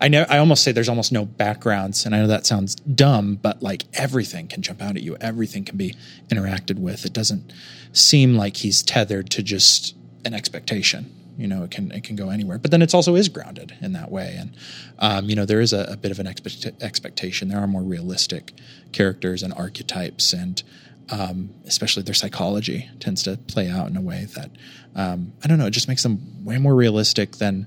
[0.01, 0.25] I know.
[0.29, 3.85] I almost say there's almost no backgrounds, and I know that sounds dumb, but like
[3.95, 5.16] everything can jump out at you.
[5.21, 5.95] Everything can be
[6.29, 7.05] interacted with.
[7.05, 7.53] It doesn't
[7.92, 12.29] seem like he's tethered to just an expectation you know it can it can go
[12.31, 14.55] anywhere but then it's also is grounded in that way and
[14.99, 17.83] um, you know there is a, a bit of an expect- expectation there are more
[17.83, 18.53] realistic
[18.92, 20.62] characters and archetypes and
[21.11, 24.51] um, especially their psychology tends to play out in a way that
[24.95, 27.67] um, i don't know it just makes them way more realistic than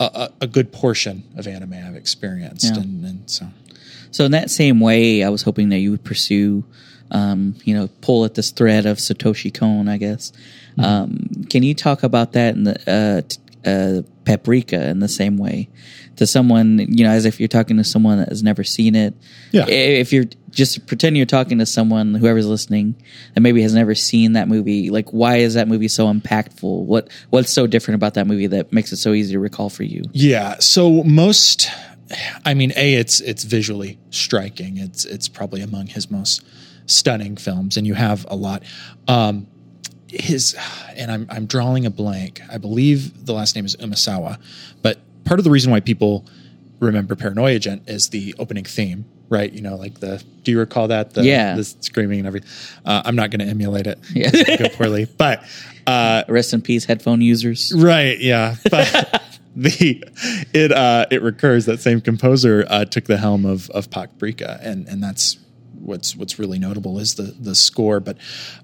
[0.00, 2.80] a, a, a good portion of anime i've experienced Yeah.
[2.82, 3.46] and, and so
[4.10, 6.64] So in that same way, I was hoping that you would pursue,
[7.10, 9.86] um, you know, pull at this thread of Satoshi Kon.
[9.86, 10.32] I guess.
[10.78, 10.80] Mm-hmm.
[10.82, 15.36] Um, can you talk about that in the uh, t- uh, Paprika in the same
[15.36, 15.68] way
[16.16, 19.14] to someone, you know, as if you're talking to someone that has never seen it?
[19.52, 19.68] Yeah.
[19.68, 23.00] If you're just pretend you're talking to someone, whoever's listening,
[23.34, 24.90] that maybe has never seen that movie.
[24.90, 26.84] Like, why is that movie so impactful?
[26.84, 29.84] What What's so different about that movie that makes it so easy to recall for
[29.84, 30.02] you?
[30.12, 30.56] Yeah.
[30.58, 31.70] So most,
[32.44, 34.76] I mean, a it's it's visually striking.
[34.76, 36.44] It's it's probably among his most
[36.86, 38.62] stunning films, and you have a lot.
[39.06, 39.46] Um,
[40.08, 40.56] his
[40.96, 42.40] and I'm I'm drawing a blank.
[42.50, 44.38] I believe the last name is Umasawa,
[44.82, 46.24] but part of the reason why people
[46.80, 49.52] remember Paranoia Agent is the opening theme, right?
[49.52, 51.14] You know, like the do you recall that?
[51.14, 51.56] The, Yeah.
[51.56, 52.48] the screaming and everything.
[52.84, 53.98] Uh, I'm not going to emulate it.
[54.14, 54.30] Yeah.
[54.56, 55.44] Go poorly, but
[55.86, 57.72] uh, Rest in peace, headphone users.
[57.76, 58.18] Right.
[58.20, 58.56] Yeah.
[58.70, 59.22] But
[59.56, 60.04] the
[60.54, 64.86] it uh, it recurs that same composer uh, took the helm of of Paprika, and
[64.88, 65.36] and that's
[65.80, 68.00] what's what's really notable is the the score.
[68.00, 68.18] But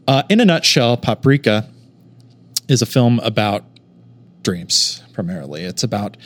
[0.07, 1.69] uh, in a nutshell, Paprika
[2.69, 3.65] is a film about
[4.43, 5.63] dreams primarily.
[5.63, 6.17] It's about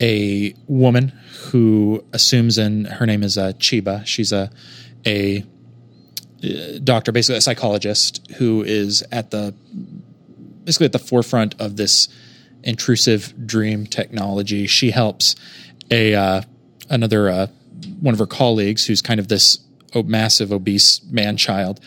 [0.00, 1.08] a woman
[1.50, 4.06] who assumes in her name is uh, Chiba.
[4.06, 4.50] She's a
[5.04, 5.44] a
[6.44, 9.54] uh, doctor, basically a psychologist who is at the
[10.64, 12.08] basically at the forefront of this
[12.62, 14.66] intrusive dream technology.
[14.66, 15.36] She helps
[15.90, 16.42] a uh,
[16.90, 17.46] another uh,
[18.00, 19.58] one of her colleagues who's kind of this
[19.94, 21.80] massive obese man child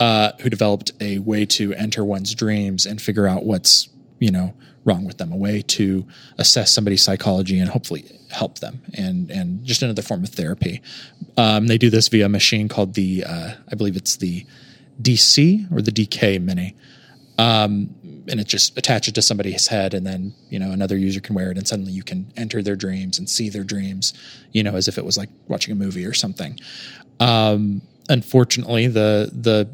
[0.00, 4.54] uh, who developed a way to enter one's dreams and figure out what's you know
[4.84, 6.06] wrong with them, a way to
[6.38, 10.80] assess somebody's psychology and hopefully help them, and and just another form of therapy.
[11.36, 14.46] Um, they do this via a machine called the uh, I believe it's the
[15.02, 16.74] DC or the DK Mini
[18.28, 21.50] and it just attaches to somebody's head, and then you know another user can wear
[21.50, 24.12] it, and suddenly you can enter their dreams and see their dreams,
[24.52, 26.58] you know, as if it was like watching a movie or something.
[27.20, 29.68] Um, unfortunately, the the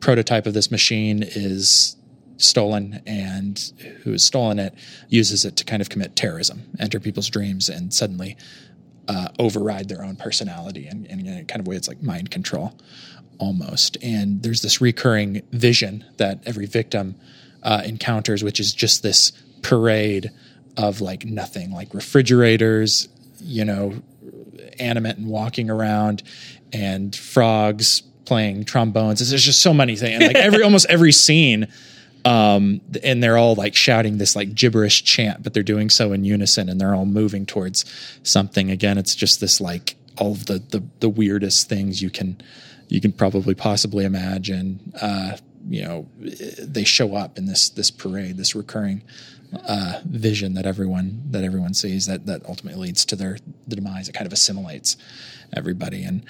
[0.00, 1.96] prototype of this machine is
[2.36, 4.74] stolen, and who has stolen it
[5.08, 8.36] uses it to kind of commit terrorism, enter people's dreams, and suddenly
[9.08, 12.30] uh, override their own personality, and, and in a kind of way it's like mind
[12.30, 12.74] control
[13.38, 13.96] almost.
[14.02, 17.16] And there's this recurring vision that every victim
[17.62, 20.30] uh, encounters, which is just this parade
[20.76, 23.08] of like nothing, like refrigerators,
[23.40, 24.02] you know,
[24.78, 26.22] animate and walking around,
[26.72, 29.28] and frogs playing trombones.
[29.28, 30.22] There's just so many things.
[30.22, 31.68] Like every almost every scene,
[32.24, 36.24] um, and they're all like shouting this like gibberish chant, but they're doing so in
[36.24, 37.84] unison, and they're all moving towards
[38.22, 38.70] something.
[38.70, 42.40] Again, it's just this like all of the the, the weirdest things you can
[42.88, 44.92] you can probably possibly imagine.
[45.00, 45.36] Uh,
[45.70, 49.02] you know, they show up in this this parade, this recurring
[49.66, 54.08] uh, vision that everyone that everyone sees that that ultimately leads to their the demise.
[54.08, 54.96] It kind of assimilates
[55.56, 56.24] everybody, and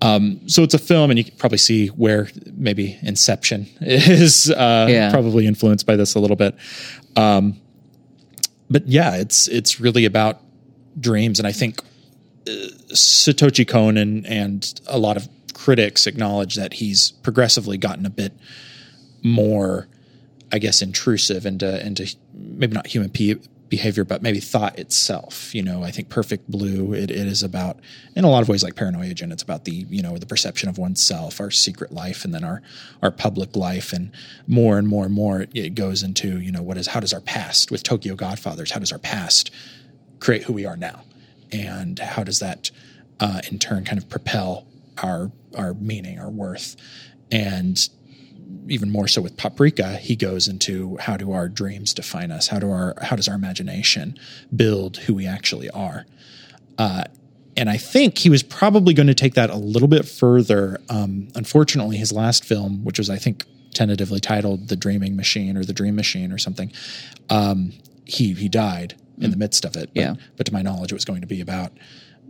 [0.00, 4.86] um, so it's a film, and you can probably see where maybe Inception is uh,
[4.88, 5.10] Yeah.
[5.10, 6.54] probably influenced by this a little bit.
[7.16, 7.60] Um,
[8.70, 10.40] but yeah, it's it's really about
[11.00, 11.80] dreams, and I think
[12.48, 12.50] uh,
[12.92, 18.32] Satoshi Kon and, and a lot of critics acknowledge that he's progressively gotten a bit
[19.24, 19.88] more,
[20.52, 25.52] I guess, intrusive into into maybe not human pe- behavior, but maybe thought itself.
[25.54, 27.80] You know, I think Perfect Blue it, it is about
[28.14, 29.32] in a lot of ways like Paranoia Agent.
[29.32, 32.62] It's about the you know the perception of oneself, our secret life, and then our
[33.02, 34.12] our public life, and
[34.46, 37.12] more and more and more it, it goes into you know what is how does
[37.12, 38.70] our past with Tokyo Godfathers?
[38.70, 39.50] How does our past
[40.20, 41.02] create who we are now,
[41.50, 42.70] and how does that
[43.18, 44.66] uh, in turn kind of propel
[45.02, 46.76] our our meaning, our worth,
[47.32, 47.88] and
[48.68, 52.48] even more so with Paprika, he goes into how do our dreams define us?
[52.48, 54.18] How do our how does our imagination
[54.54, 56.06] build who we actually are?
[56.78, 57.04] Uh,
[57.56, 60.80] and I think he was probably going to take that a little bit further.
[60.88, 65.64] Um, unfortunately, his last film, which was I think tentatively titled "The Dreaming Machine" or
[65.64, 66.72] "The Dream Machine" or something,
[67.30, 67.72] um,
[68.04, 69.90] he he died in the midst of it.
[69.94, 70.14] But, Yeah.
[70.36, 71.72] but to my knowledge, it was going to be about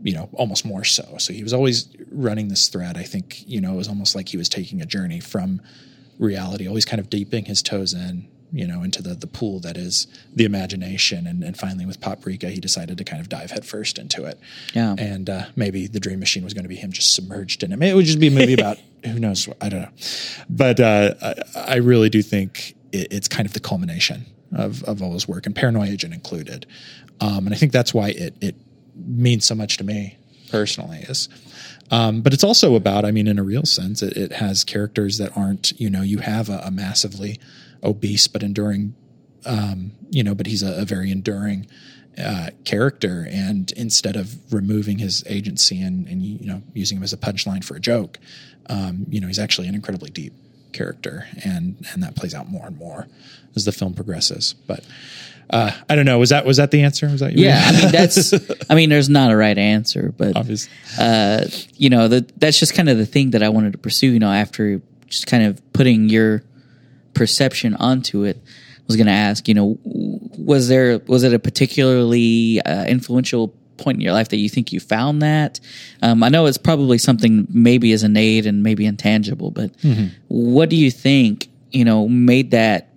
[0.02, 1.16] you know almost more so.
[1.18, 2.98] So he was always running this thread.
[2.98, 5.62] I think you know it was almost like he was taking a journey from
[6.18, 9.76] reality, always kind of dipping his toes in, you know, into the the pool that
[9.76, 11.26] is the imagination.
[11.26, 14.38] And, and finally, with Paprika, he decided to kind of dive headfirst into it.
[14.74, 14.94] Yeah.
[14.96, 17.78] And uh, maybe the Dream Machine was going to be him just submerged in it.
[17.78, 19.48] Maybe it would just be a movie about who knows.
[19.60, 19.88] I don't know.
[20.48, 25.02] But uh, I, I really do think it, it's kind of the culmination of of
[25.02, 26.66] all his work, and Paranoia Agent included.
[27.20, 28.56] Um, and I think that's why it it
[28.94, 30.16] means so much to me
[30.50, 31.28] personally is
[31.90, 35.18] um, but it's also about i mean in a real sense it, it has characters
[35.18, 37.38] that aren't you know you have a, a massively
[37.82, 38.94] obese but enduring
[39.46, 41.66] um, you know but he's a, a very enduring
[42.16, 43.26] uh, character.
[43.28, 47.64] And instead of removing his agency and, and you know using him as a punchline
[47.64, 48.18] for a joke
[48.66, 50.32] um, you know he's actually an incredibly deep
[50.72, 51.26] character.
[51.44, 53.08] And and that plays out more and more
[53.56, 54.54] as the film progresses.
[54.66, 54.84] But
[55.50, 56.18] uh, I don't know.
[56.18, 57.06] Was that was that the answer?
[57.08, 58.32] Was that Yeah, I mean that's.
[58.70, 60.72] I mean, there's not a right answer, but Obviously.
[60.98, 61.44] uh,
[61.76, 64.08] you know, the, that's just kind of the thing that I wanted to pursue.
[64.08, 66.42] You know, after just kind of putting your
[67.14, 69.46] perception onto it, I was going to ask.
[69.48, 74.38] You know, was there was it a particularly uh, influential point in your life that
[74.38, 75.60] you think you found that?
[76.00, 79.70] Um, I know it's probably something maybe is innate and maybe intangible, but
[80.28, 81.48] what do you think?
[81.70, 82.88] You know, made that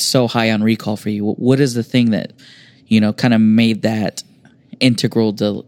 [0.00, 1.24] so high on recall for you?
[1.24, 2.32] What- is the thing that
[2.86, 4.22] you know kind of made that
[4.80, 5.64] integral to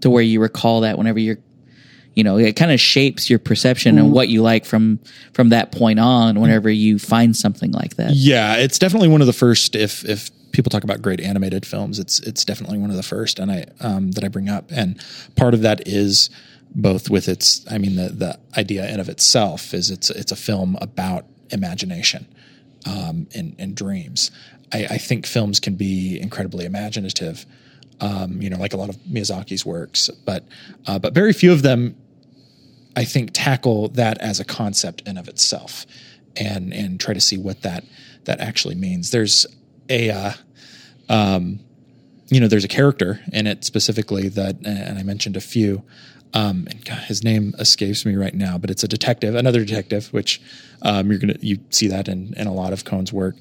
[0.00, 1.38] to where you recall that whenever you're
[2.14, 4.98] you know it kind of shapes your perception and what you like from
[5.32, 9.26] from that point on whenever you find something like that Yeah, it's definitely one of
[9.26, 9.76] the first.
[9.76, 13.38] If if people talk about great animated films, it's it's definitely one of the first,
[13.38, 14.70] and I um, that I bring up.
[14.72, 15.00] And
[15.36, 16.30] part of that is
[16.74, 17.64] both with its.
[17.70, 22.26] I mean, the the idea in of itself is it's it's a film about imagination
[22.86, 24.30] um, and and dreams.
[24.72, 27.46] I, I think films can be incredibly imaginative.
[28.00, 30.44] Um, you know, like a lot of Miyazaki's works, but
[30.86, 31.96] uh, but very few of them
[32.96, 35.86] I think tackle that as a concept in of itself,
[36.36, 37.84] and and try to see what that
[38.24, 39.10] that actually means.
[39.10, 39.46] There's
[39.88, 40.32] a uh,
[41.08, 41.60] um,
[42.28, 45.82] you know there's a character in it specifically that, and I mentioned a few.
[46.32, 50.12] Um, and God, his name escapes me right now, but it's a detective, another detective,
[50.12, 50.40] which
[50.82, 53.36] um, you're gonna you see that in in a lot of Kon's work.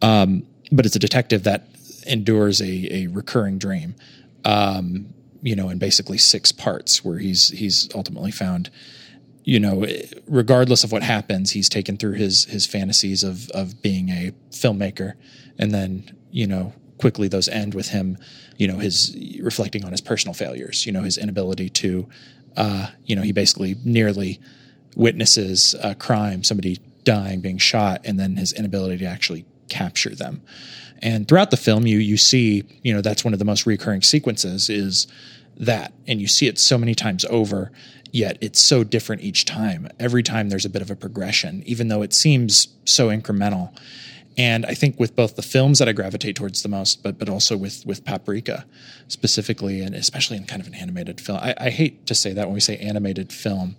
[0.00, 1.68] Um, but it's a detective that
[2.06, 3.94] endures a a recurring dream
[4.44, 8.70] um, you know, in basically six parts, where he's he's ultimately found
[9.44, 9.84] you know,
[10.28, 15.14] regardless of what happens, he's taken through his his fantasies of of being a filmmaker,
[15.58, 18.16] and then you know quickly those end with him,
[18.58, 22.08] you know, his reflecting on his personal failures, you know, his inability to,
[22.56, 24.40] uh, you know, he basically nearly
[24.94, 30.42] witnesses a crime, somebody dying, being shot, and then his inability to actually capture them.
[31.02, 34.02] And throughout the film, you you see, you know, that's one of the most recurring
[34.02, 35.08] sequences is
[35.56, 37.72] that, and you see it so many times over.
[38.12, 39.88] Yet it's so different each time.
[39.98, 43.74] Every time there's a bit of a progression, even though it seems so incremental.
[44.38, 47.28] And I think with both the films that I gravitate towards the most, but but
[47.28, 48.64] also with with Paprika
[49.08, 51.38] specifically, and especially in kind of an animated film.
[51.38, 53.76] I, I hate to say that when we say animated film,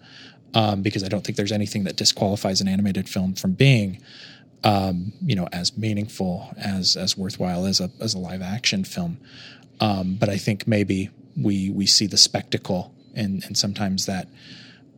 [0.53, 3.99] um, because I don't think there's anything that disqualifies an animated film from being,
[4.63, 9.17] um, you know, as meaningful as as worthwhile as a as a live action film.
[9.79, 14.27] Um, but I think maybe we we see the spectacle, and and sometimes that.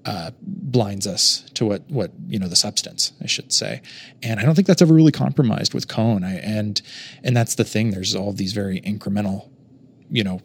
[0.05, 3.81] Uh, blinds us to what what you know the substance I should say,
[4.21, 6.23] and I don't think that's ever really compromised with Kon.
[6.23, 6.79] I, and
[7.23, 7.89] and that's the thing.
[7.89, 9.49] There's all these very incremental,
[10.11, 10.41] you know,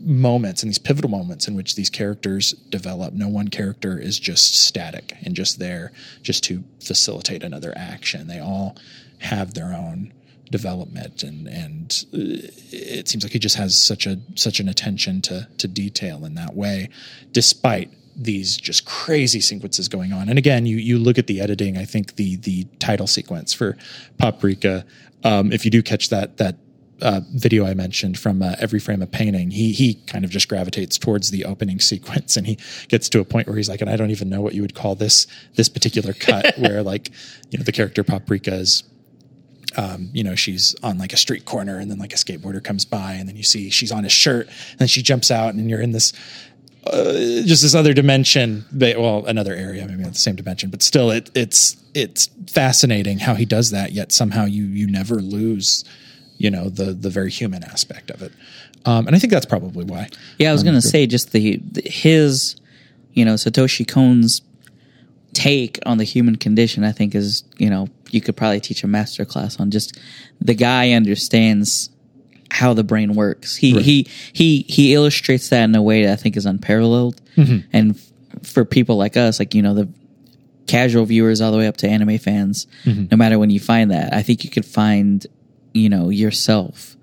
[0.00, 3.12] moments and these pivotal moments in which these characters develop.
[3.12, 8.26] No one character is just static and just there just to facilitate another action.
[8.26, 8.76] They all
[9.18, 10.12] have their own
[10.50, 15.46] development and and it seems like he just has such a such an attention to
[15.58, 16.88] to detail in that way
[17.30, 17.90] despite
[18.22, 21.84] these just crazy sequences going on and again you you look at the editing i
[21.84, 23.76] think the the title sequence for
[24.18, 24.84] paprika
[25.24, 26.56] um, if you do catch that that
[27.02, 30.48] uh, video I mentioned from uh, Every Frame a Painting, he he kind of just
[30.48, 33.90] gravitates towards the opening sequence, and he gets to a point where he's like, and
[33.90, 37.10] I don't even know what you would call this this particular cut, where like
[37.50, 38.84] you know the character Paprika is.
[39.76, 42.84] Um, you know, she's on like a street corner, and then like a skateboarder comes
[42.84, 45.70] by, and then you see she's on his shirt, and then she jumps out, and
[45.70, 46.12] you're in this
[46.86, 47.12] uh,
[47.44, 48.64] just this other dimension.
[48.72, 53.34] Well, another area, maybe not the same dimension, but still, it, it's it's fascinating how
[53.34, 53.92] he does that.
[53.92, 55.84] Yet somehow you you never lose
[56.40, 58.32] you know the the very human aspect of it
[58.86, 61.32] um, and i think that's probably why yeah i was um, going to say just
[61.32, 62.56] the, the, his
[63.12, 64.40] you know satoshi kon's
[65.34, 68.88] take on the human condition i think is you know you could probably teach a
[68.88, 70.00] master class on just
[70.40, 71.90] the guy understands
[72.50, 73.84] how the brain works he right.
[73.84, 77.58] he he he illustrates that in a way that i think is unparalleled mm-hmm.
[77.72, 79.88] and f- for people like us like you know the
[80.66, 83.06] casual viewers all the way up to anime fans mm-hmm.
[83.10, 85.26] no matter when you find that i think you could find
[85.72, 86.96] you know yourself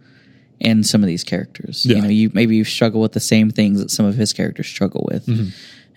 [0.60, 1.86] in some of these characters.
[1.86, 1.98] Yeah.
[1.98, 4.68] You know, you maybe you struggle with the same things that some of his characters
[4.68, 5.26] struggle with.
[5.26, 5.50] Mm-hmm.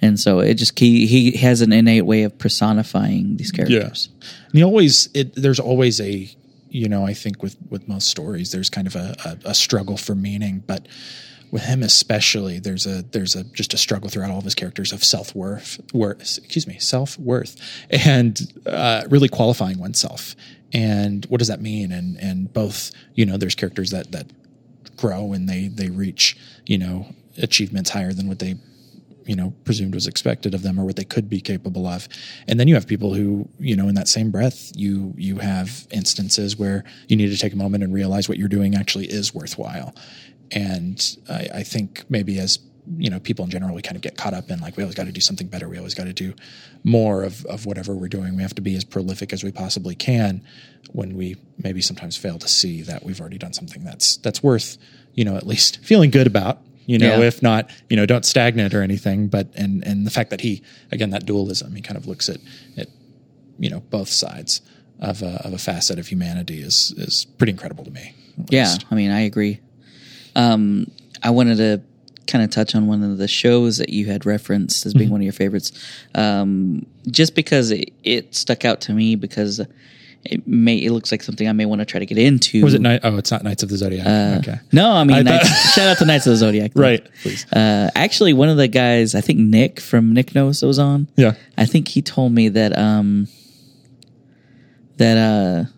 [0.03, 4.09] And so it just he he has an innate way of personifying these characters.
[4.11, 4.27] Yeah.
[4.47, 6.31] And he always it there's always a
[6.71, 9.97] you know, I think with with most stories there's kind of a, a, a struggle
[9.97, 10.87] for meaning, but
[11.51, 14.93] with him especially there's a there's a just a struggle throughout all of his characters
[14.93, 17.57] of self-worth worth excuse me self-worth
[17.91, 20.37] and uh, really qualifying oneself.
[20.73, 21.91] And what does that mean?
[21.91, 24.27] And and both you know there's characters that that
[24.97, 27.07] grow and they they reach you know
[27.39, 28.57] achievements higher than what they
[29.27, 32.09] you know presumed was expected of them or what they could be capable of
[32.49, 35.87] and then you have people who you know in that same breath you you have
[35.91, 39.35] instances where you need to take a moment and realize what you're doing actually is
[39.35, 39.95] worthwhile
[40.53, 42.59] and I, I think maybe as
[42.99, 44.95] you know, people in general, we kind of get caught up in like, we always
[44.97, 45.69] got to do something better.
[45.69, 46.35] We always got to do
[46.83, 48.37] more of, of whatever we're doing.
[48.37, 50.43] We have to be as prolific as we possibly can
[50.93, 54.79] when we maybe sometimes fail to see that we've already done something that's, that's worth,
[55.15, 57.27] you know, at least feeling good about, you know, yeah.
[57.27, 59.29] if not, you know, don't stagnate or anything.
[59.29, 62.39] But, and, and the fact that he, again, that dualism, he kind of looks at,
[62.77, 62.89] at,
[63.61, 64.61] you know, both sides
[64.99, 68.13] of a, of a facet of humanity is, is pretty incredible to me.
[68.49, 68.75] Yeah.
[68.91, 69.61] I mean, I agree.
[70.35, 70.91] Um,
[71.23, 71.81] I wanted to
[72.27, 75.13] kind of touch on one of the shows that you had referenced as being mm-hmm.
[75.13, 75.71] one of your favorites,
[76.17, 79.61] um, just because it, it, stuck out to me because
[80.25, 82.63] it may it looks like something I may want to try to get into.
[82.63, 83.01] Was it night?
[83.03, 84.07] Oh, it's not Knights of the Zodiac.
[84.07, 84.61] Uh, okay.
[84.73, 86.73] No, I mean, I Knights, shout out to Knights of the Zodiac.
[86.77, 87.07] right.
[87.23, 87.51] Please.
[87.53, 91.09] Uh, actually, one of the guys, I think Nick from Nick Knows was on.
[91.17, 91.35] Yeah.
[91.57, 93.29] I think he told me that um
[94.99, 95.71] that uh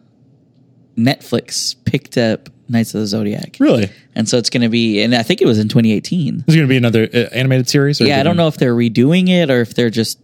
[0.97, 3.57] Netflix picked up Knights of the Zodiac.
[3.61, 3.91] Really?
[4.15, 6.45] And so it's going to be, and I think it was in 2018.
[6.47, 8.01] Is it going to be another uh, animated series?
[8.01, 10.19] yeah, I don't know if they're redoing it or if they're just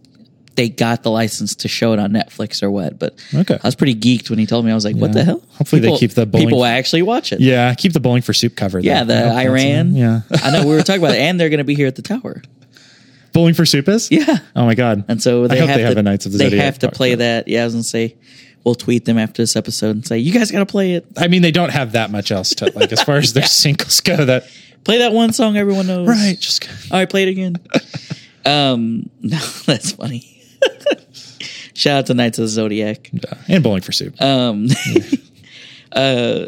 [0.59, 2.99] they got the license to show it on Netflix or what.
[2.99, 3.53] But okay.
[3.55, 4.71] I was pretty geeked when he told me.
[4.71, 7.31] I was like, "What the hell?" Hopefully, people, they keep the bowling people actually watch
[7.31, 7.39] it.
[7.39, 8.77] Yeah, keep the bowling for soup cover.
[8.79, 9.95] Yeah, the Iran.
[9.95, 11.95] Yeah, I know we were talking about it, and they're going to be here at
[11.95, 12.41] the tower.
[13.31, 14.39] Bowling for soup is yeah.
[14.53, 15.05] Oh my god!
[15.07, 16.79] And so they I have they to, have a Knights of the They Zodiac have
[16.79, 17.47] to play that.
[17.47, 18.17] Yeah, I was gonna say
[18.65, 21.29] we'll tweet them after this episode and say, "You guys got to play it." I
[21.29, 24.25] mean, they don't have that much else to like as far as their singles go.
[24.25, 24.49] That
[24.83, 26.07] play that one song everyone knows.
[26.09, 26.37] right?
[26.37, 27.55] Just all right, play it again.
[28.45, 30.38] Um, no, that's funny.
[31.73, 33.09] Shout out to Knights of the Zodiac.
[33.13, 33.33] Yeah.
[33.47, 34.21] And bowling for soup.
[34.21, 34.67] Um,
[35.91, 36.45] uh,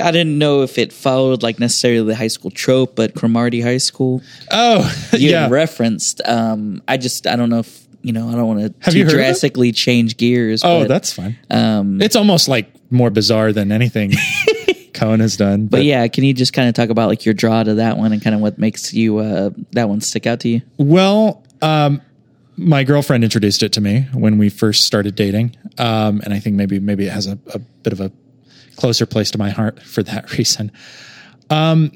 [0.00, 3.78] I didn't know if it followed like necessarily the high school trope, but Cromartie High
[3.78, 5.48] School oh, you yeah.
[5.50, 6.20] referenced.
[6.24, 9.04] Um, I just I don't know if you know I don't want to Have you
[9.04, 10.62] heard of drastically change gears.
[10.64, 11.38] oh, but, that's fine.
[11.50, 14.12] um, It's almost like more bizarre than anything
[14.94, 15.66] Kon has done.
[15.66, 18.12] but yeah, can you just kind of talk about like your draw to that one
[18.12, 20.62] and kind of what makes you uh, that one stick out to you?
[20.76, 22.02] Well, um,
[22.56, 26.56] my girlfriend introduced it to me when we first started dating, um, and I think
[26.56, 28.12] maybe maybe it has a, a bit of a
[28.76, 30.72] closer place to my heart for that reason.
[31.50, 31.92] Um,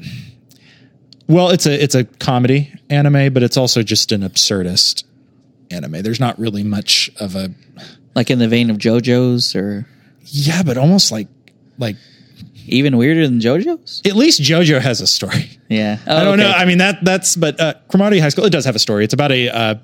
[1.29, 5.05] well, it's a it's a comedy anime, but it's also just an absurdist
[5.71, 6.03] anime.
[6.03, 7.51] There's not really much of a
[8.15, 9.87] Like in the vein of JoJo's, or
[10.25, 11.29] yeah, but almost like
[11.79, 11.97] like
[12.67, 14.03] even weirder than JoJo's?
[14.05, 15.51] at least JoJo has a story.
[15.69, 16.51] Yeah, I don't know.
[16.51, 19.05] I mean that that's but uh, Cromartie High School it does have a story.
[19.05, 19.75] It's about a uh,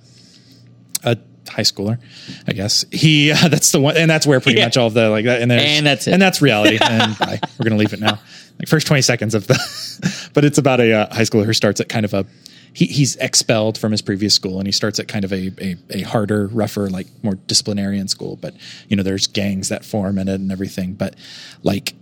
[1.05, 1.17] a
[1.49, 1.99] high schooler,
[2.47, 2.85] I guess.
[2.93, 4.67] He uh, that's the one, and that's where pretty Yeah.
[4.67, 6.13] much all of the like that, and, And that's it.
[6.13, 6.79] and that's reality.
[6.83, 7.41] and bye.
[7.59, 8.19] We're gonna leave it now.
[8.59, 11.81] Like first twenty seconds of the, but it's about a uh, high schooler who starts
[11.81, 12.27] at kind of a.
[12.75, 15.77] He, he's expelled from his previous school and he starts at kind of a, a,
[15.91, 18.37] a harder, rougher, like more disciplinarian school.
[18.37, 18.55] But,
[18.89, 20.95] you know, there's gangs that form in it and everything.
[20.95, 21.15] But
[21.63, 21.93] like,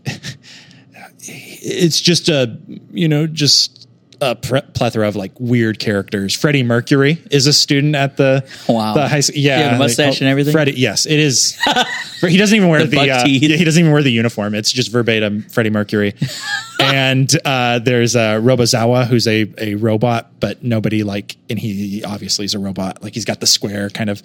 [1.19, 2.57] it's just a
[2.93, 3.89] you know just
[4.21, 6.35] a plethora of like weird characters.
[6.35, 8.95] Freddie Mercury is a student at the Wow.
[8.95, 9.39] the high school.
[9.39, 10.53] Yeah, he have a mustache and everything?
[10.53, 11.59] Freddie, yes, it is.
[12.21, 14.55] he doesn't even wear The the, uh, yeah, he doesn't even wear the uniform.
[14.55, 16.15] It's just verbatim Freddie Mercury.
[16.81, 22.45] and uh, there's uh, Robozawa, who's a a robot, but nobody like, and he obviously
[22.45, 23.03] is a robot.
[23.03, 24.23] Like he's got the square kind of.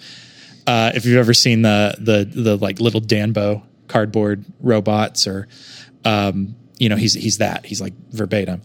[0.66, 5.46] Uh, if you've ever seen the the the like little Danbo cardboard robots or
[6.04, 8.62] um, you know he's he's that he's like verbatim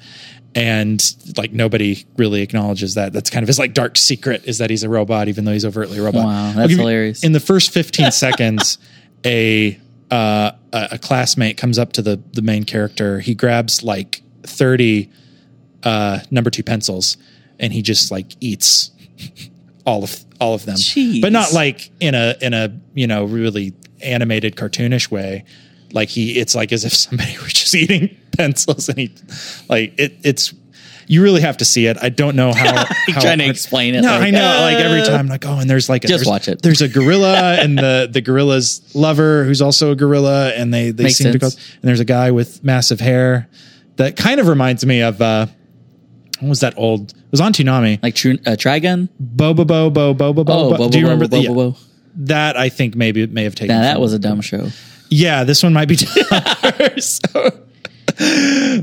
[0.55, 1.01] and
[1.37, 3.13] like nobody really acknowledges that.
[3.13, 5.65] That's kind of his like dark secret is that he's a robot even though he's
[5.65, 6.25] overtly a robot.
[6.25, 7.23] Wow, that's hilarious.
[7.23, 8.77] in the first 15 seconds
[9.25, 9.79] a
[10.09, 13.19] uh, a a classmate comes up to the the main character.
[13.19, 15.09] He grabs like 30
[15.83, 17.17] uh number 2 pencils
[17.59, 18.91] and he just like eats
[19.85, 20.75] all of all of them.
[20.75, 21.21] Jeez.
[21.21, 25.43] but not like in a in a you know really animated cartoonish way
[25.93, 29.11] like he it's like as if somebody were just eating pencils and he
[29.69, 30.53] like it it's
[31.07, 31.97] you really have to see it.
[32.01, 32.85] I don't know how.
[33.07, 34.59] how trying to explain it, No, like, I know.
[34.61, 36.61] like every uh, time, like oh, and there's like a, Just there's- watch it.
[36.61, 41.05] There's a gorilla and the the gorilla's lover who's also a gorilla, and they they
[41.05, 41.47] Makes seem to go.
[41.47, 43.49] And there's a guy with massive hair
[43.97, 45.47] that kind of reminds me of uh,
[46.39, 47.11] what was that old?
[47.11, 48.01] It was on Toonami.
[48.01, 49.09] like true uh, Trigun.
[49.21, 50.77] Boba Bo Bo Bo Bo Oh, Bo.
[50.77, 51.77] Bo, Do you remember Bo, the- Bo, Bo, Bo.
[52.27, 52.55] that?
[52.55, 53.75] I think maybe it may have taken.
[53.75, 54.69] Now that was a dumb show.
[55.11, 57.51] Yeah, this one might be tougher.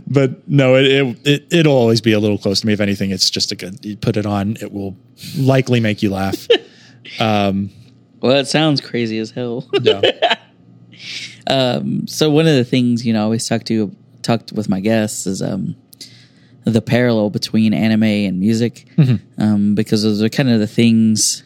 [0.06, 2.72] but no, it, it it it'll always be a little close to me.
[2.72, 3.84] If anything, it's just a good.
[3.84, 4.96] You put it on, it will
[5.36, 6.46] likely make you laugh.
[7.20, 7.70] um,
[8.20, 9.68] Well, it sounds crazy as hell.
[9.82, 10.36] yeah.
[11.46, 14.80] um, so one of the things you know I always talk to talked with my
[14.80, 15.76] guests is um,
[16.64, 19.40] the parallel between anime and music, Mm-hmm.
[19.42, 21.42] um, because those are kind of the things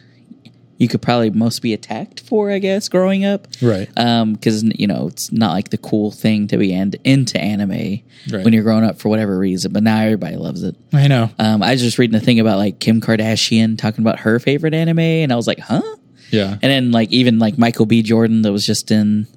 [0.83, 3.87] you could probably most be attacked for, I guess, growing up, Right.
[3.95, 8.43] Because you know it's not like the cool thing to be into anime Right.
[8.45, 10.75] when you're growing up for whatever reason, but now everybody loves it.
[10.93, 11.29] I know.
[11.39, 14.73] Um, I was just reading a thing about like Kim Kardashian talking about her favorite
[14.73, 15.81] anime, and I was like, huh?
[16.29, 16.51] Yeah.
[16.51, 18.01] And then like even like Michael B.
[18.01, 19.27] Jordan that was just in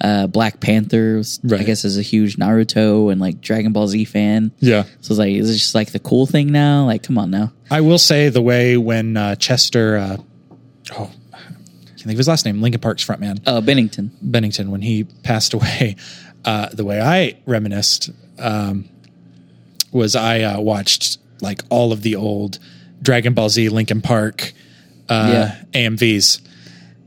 [0.00, 4.04] uh, Black Panther, was, I guess is a huge Naruto and like Dragon Ball Z
[4.06, 4.50] fan.
[4.58, 4.82] Yeah.
[5.00, 6.86] So it's like, is it just like the cool thing now?
[6.86, 7.52] Like, come on now.
[7.70, 10.16] I will say the way when uh, Chester, uh,
[10.92, 14.10] oh, I can't think of his last name, Linkin Park's frontman, Oh, Bennington.
[14.22, 15.96] Bennington, when he passed away,
[16.44, 18.88] uh, the way I reminisced um,
[19.92, 22.58] was I uh, watched like all of the old
[23.02, 24.52] Dragon Ball Z Linkin Park
[25.08, 25.88] uh, Yeah.
[25.88, 26.40] AMVs.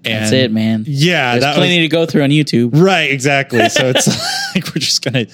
[0.08, 0.84] And That's it, man.
[0.88, 2.80] Yeah, There's that plenty was, to go through on YouTube.
[2.80, 3.68] right, exactly.
[3.70, 4.08] So it's
[4.54, 5.26] like we're just gonna,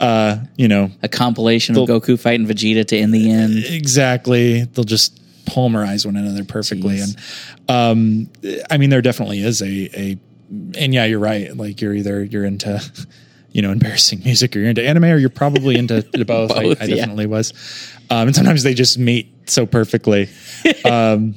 [0.00, 3.64] uh, you know, A compilation of Goku fighting Vegeta to end the end.
[3.66, 6.96] exactly they'll just pulverize one another perfectly.
[6.96, 7.50] Jeez.
[7.68, 9.66] and um i mean there definitely is a
[9.98, 10.18] a
[10.78, 11.56] and yeah you're right.
[11.56, 12.80] Like you're either you're into
[13.52, 16.82] you know embarrassing music or you're into anime or you're probably into both, I, Both,
[16.82, 16.96] I yeah.
[16.96, 17.52] definitely was.
[18.10, 20.28] Um and sometimes they just meet so perfectly.
[20.84, 21.36] Um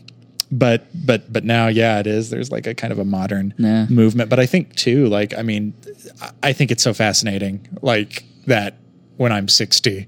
[0.52, 2.30] but but but now yeah it is.
[2.30, 3.86] There's like a kind of a modern Yeah.
[3.90, 4.30] movement.
[4.30, 5.74] But i think too like i mean
[6.22, 8.78] I- i think it's so fascinating like that
[9.18, 10.08] when i'm 60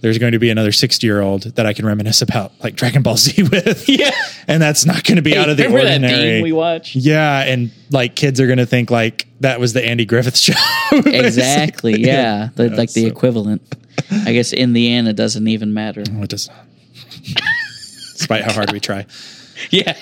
[0.00, 3.02] there's going to be another 60 year old that I can reminisce about like Dragon
[3.02, 3.88] Ball Z with.
[3.88, 4.10] Yeah.
[4.46, 6.42] And that's not going to be out of the ordinary.
[6.42, 6.94] we watch.
[6.94, 7.40] yeah.
[7.40, 10.52] And like kids are going to think like that was the Andy Griffith show.
[10.92, 11.92] Exactly.
[11.92, 12.00] basically.
[12.06, 12.50] Yeah.
[12.54, 13.62] The, like the so- equivalent.
[14.10, 16.04] I guess in the end, it doesn't even matter.
[16.08, 16.48] Oh, it does.
[18.12, 19.06] Despite how hard we try.
[19.70, 19.96] yeah.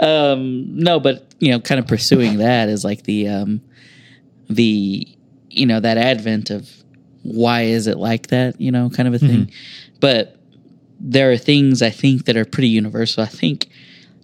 [0.00, 3.60] um, no, but you know, kind of pursuing that is like the um,
[4.48, 5.06] the
[5.50, 6.70] you know that advent of
[7.32, 8.60] why is it like that?
[8.60, 9.50] You know, kind of a thing.
[10.00, 10.36] But
[11.00, 13.22] there are things I think that are pretty universal.
[13.22, 13.68] I think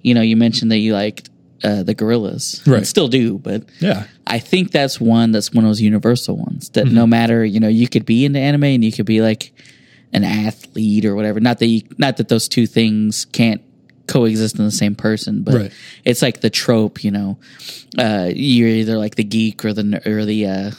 [0.02, 1.30] you know you mentioned that you liked
[1.62, 2.86] uh, the Gorillaz, and Right.
[2.86, 4.04] still do, but Yeah.
[4.26, 6.94] I think that's one that's one of those universal ones that Mm-hmm.
[6.94, 9.52] no matter you know you could be into anime and you could be like
[10.12, 11.40] an athlete or whatever.
[11.40, 13.62] Not that you, not that those two things can't
[14.06, 15.72] coexist in the same person, but Right.
[16.04, 17.02] it's like the trope.
[17.02, 17.38] You know,
[17.98, 20.70] uh, you're either like the geek or the or the uh,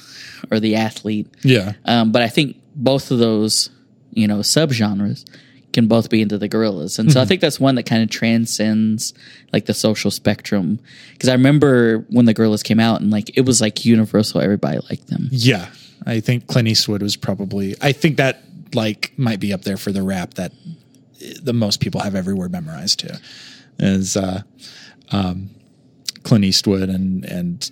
[0.51, 1.27] or the athlete.
[1.43, 1.73] Yeah.
[1.85, 3.69] Um, but I think both of those
[4.11, 5.25] you know subgenres
[5.73, 8.09] can both be into the Gorillaz, and so I think that's one that kind of
[8.09, 9.13] transcends
[9.51, 10.79] like the social spectrum.
[11.13, 14.79] Because I remember when the Gorillaz came out, and like it was like universal, everybody
[14.89, 15.27] liked them.
[15.31, 15.69] Yeah.
[16.05, 18.43] I think Clint Eastwood was probably, I think that
[18.73, 20.51] like might be up there for the rap that
[21.41, 23.19] the most people have every word memorized to
[23.79, 24.43] is, uh,
[25.11, 25.49] um,
[26.23, 27.71] Clint Eastwood and, and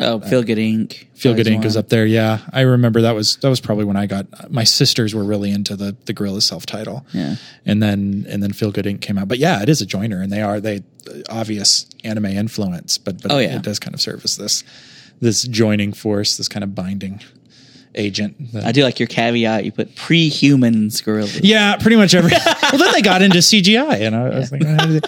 [0.00, 1.06] Oh, Feel Good Inc.
[1.14, 1.62] Feel Good Inc.
[1.62, 2.06] was up there.
[2.06, 2.38] Yeah.
[2.52, 5.76] I remember that was, that was probably when I got, my sisters were really into
[5.76, 7.04] the, the Gorilla self title.
[7.12, 7.36] Yeah.
[7.66, 9.00] And then, and then Feel Good Inc.
[9.02, 9.28] came out.
[9.28, 10.82] But yeah, it is a joiner and they are, they
[11.28, 13.56] obvious anime influence, but, but Oh, it, yeah.
[13.56, 14.64] it does kind of serve as this,
[15.20, 17.20] this joining force, this kind of binding
[17.94, 18.52] agent.
[18.52, 19.64] that- I do like your caveat.
[19.66, 21.40] You put pre-Humanz Gorillaz.
[21.42, 22.30] Yeah, pretty much every.
[22.72, 25.04] well, then they got into CGI, and I, I was like, it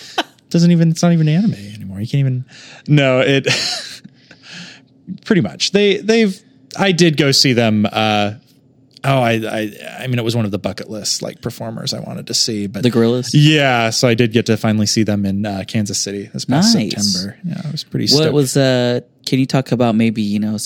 [0.51, 0.91] doesn't even.
[0.91, 2.01] It's not even anime anymore.
[2.01, 2.45] You can't even.
[2.89, 3.47] No, it.
[5.25, 5.73] pretty much.
[5.73, 6.41] They they've.
[6.79, 7.87] I did go see them.
[7.91, 8.35] Uh,
[9.05, 12.01] oh, I, I I mean, it was one of the bucket list like performers I
[12.01, 13.31] wanted to see, but The Gorillaz.
[13.35, 16.75] Yeah, so I did get to finally see them in uh, Kansas City this past
[16.75, 16.93] Nice.
[17.13, 17.39] September.
[17.45, 18.05] Yeah, it was pretty.
[18.05, 18.35] What stoked.
[18.35, 18.57] was?
[18.57, 20.57] Uh, can you talk about maybe you know?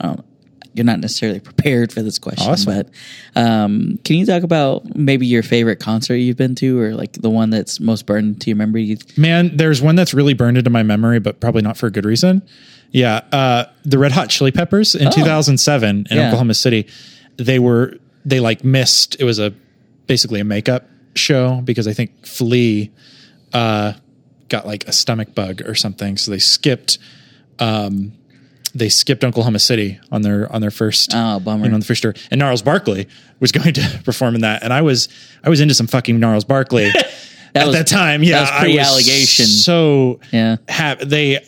[0.00, 0.24] don't.
[0.74, 2.74] You're not necessarily prepared for this question, Awesome.
[3.34, 7.14] but um, can you talk about maybe your favorite concert you've been to, or like
[7.14, 8.98] the one that's most burned to your memory?
[9.16, 12.04] Man, there's one that's really burned into my memory, but probably not for a good
[12.04, 12.42] reason.
[12.96, 16.28] Yeah, uh, the Red Hot Chili Peppers in 2007 in Yeah.
[16.28, 16.86] Oklahoma City.
[17.36, 19.16] They were they like missed.
[19.20, 19.52] It was a
[20.06, 22.90] basically a makeup show because I think Flea
[23.52, 23.92] uh,
[24.48, 26.96] got like a stomach bug or something, so they skipped.
[27.58, 28.12] Um,
[28.74, 31.64] they skipped Oklahoma City on their on their first Oh, bummer.
[31.64, 32.14] you know, on the first tour.
[32.30, 33.08] And Gnarls Barkley
[33.40, 35.08] was going to perform in that, and I was
[35.44, 36.86] I was into some fucking Gnarls Barkley
[37.54, 38.22] at was- that time.
[38.22, 39.44] Yeah, was pre-allegation.
[39.46, 40.56] So Yeah.
[40.68, 41.44] have they,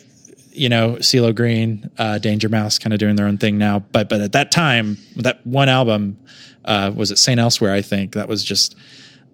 [0.59, 3.79] you know, CeeLo Green, uh, Danger Mouse, kind of doing their own thing now.
[3.79, 6.19] But but at that time, that one album
[6.65, 7.73] uh, was it Saint Elsewhere?
[7.73, 8.75] I think that was just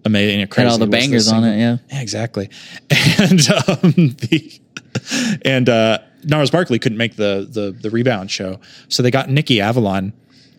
[0.06, 0.42] amazing.
[0.42, 1.58] and Had all the bangers on it.
[1.58, 1.78] Yeah.
[1.92, 2.50] Yeah, exactly.
[3.18, 4.60] And um, the
[5.44, 9.60] and uh, Gnarls Barkley couldn't make the the the rebound show, so they got Nikki
[9.60, 10.14] Avalon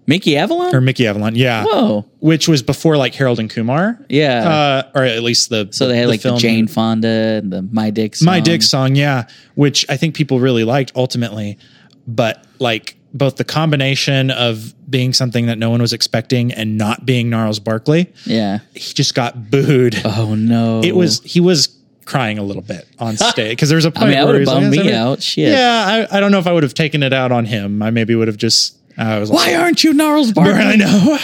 [0.07, 0.75] Mickey Avalon.
[0.75, 2.05] or Mickey Avalon, yeah, Whoa.
[2.21, 4.49] which was before like Harold and Kumar, Yeah.
[4.49, 7.09] uh, or at least the so they had like the film- Jane Fonda
[7.43, 8.15] and the My Dick.
[8.23, 8.45] My song.
[8.45, 11.59] Dick song, yeah, which I think people really liked ultimately,
[12.07, 17.07] but like both the combination of being something that no one was expecting and not
[17.07, 18.59] being Gnarls Barkley, Yeah.
[18.75, 20.01] he just got booed.
[20.05, 20.83] Oh no.
[20.85, 21.69] It was he was
[22.05, 24.41] crying a little bit on stage because there was a point mean, that where he
[24.41, 25.23] was bummed like, me "Is out.
[25.23, 25.49] Shit.
[25.49, 27.83] Yeah, I, I don't know if I would have taken it out on him.
[27.83, 28.77] I maybe would have just.
[28.99, 30.55] I was Why like, aren't you Gnarls Barkley?
[30.55, 31.19] I know.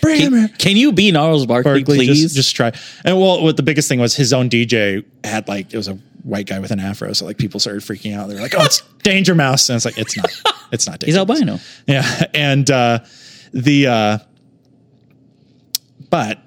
[0.00, 0.48] Bring him here.
[0.48, 2.22] Can, can you be Gnarls Barkley, Barkley, please?
[2.22, 2.72] just just try.
[3.04, 5.98] And well, what the biggest thing was his own DJ had like it was a
[6.22, 8.28] white guy with an afro, so like people started freaking out.
[8.28, 10.30] They were like, "Oh, it's Danger Mouse," and it's like it's not.
[10.72, 10.98] It's not.
[11.00, 11.58] Danger He's albino.
[11.86, 13.00] Yeah, and uh,
[13.52, 14.18] the uh,
[16.10, 16.38] but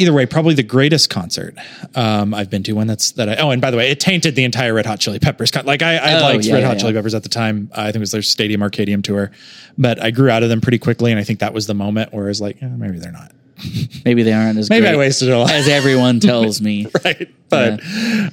[0.00, 1.54] either way, probably the greatest concert
[1.94, 2.72] um, I've been to.
[2.72, 3.28] One that's that.
[3.28, 5.50] I, oh, and by the way, it tainted the entire Red Hot Chili Peppers.
[5.50, 6.80] con- Like I, I Oh, liked yeah, Red yeah, Hot yeah.
[6.80, 7.70] Chili Peppers at the time.
[7.74, 9.30] I think it was their Stadium Arcadium tour,
[9.78, 12.12] but I grew out of them pretty quickly, and I think that was the moment
[12.12, 13.32] where I was like, eh, maybe they're not.
[14.06, 15.50] Maybe they aren't as Maybe great I wasted a lot.
[15.50, 16.86] as everyone tells me.
[17.04, 17.28] right?
[17.50, 17.80] But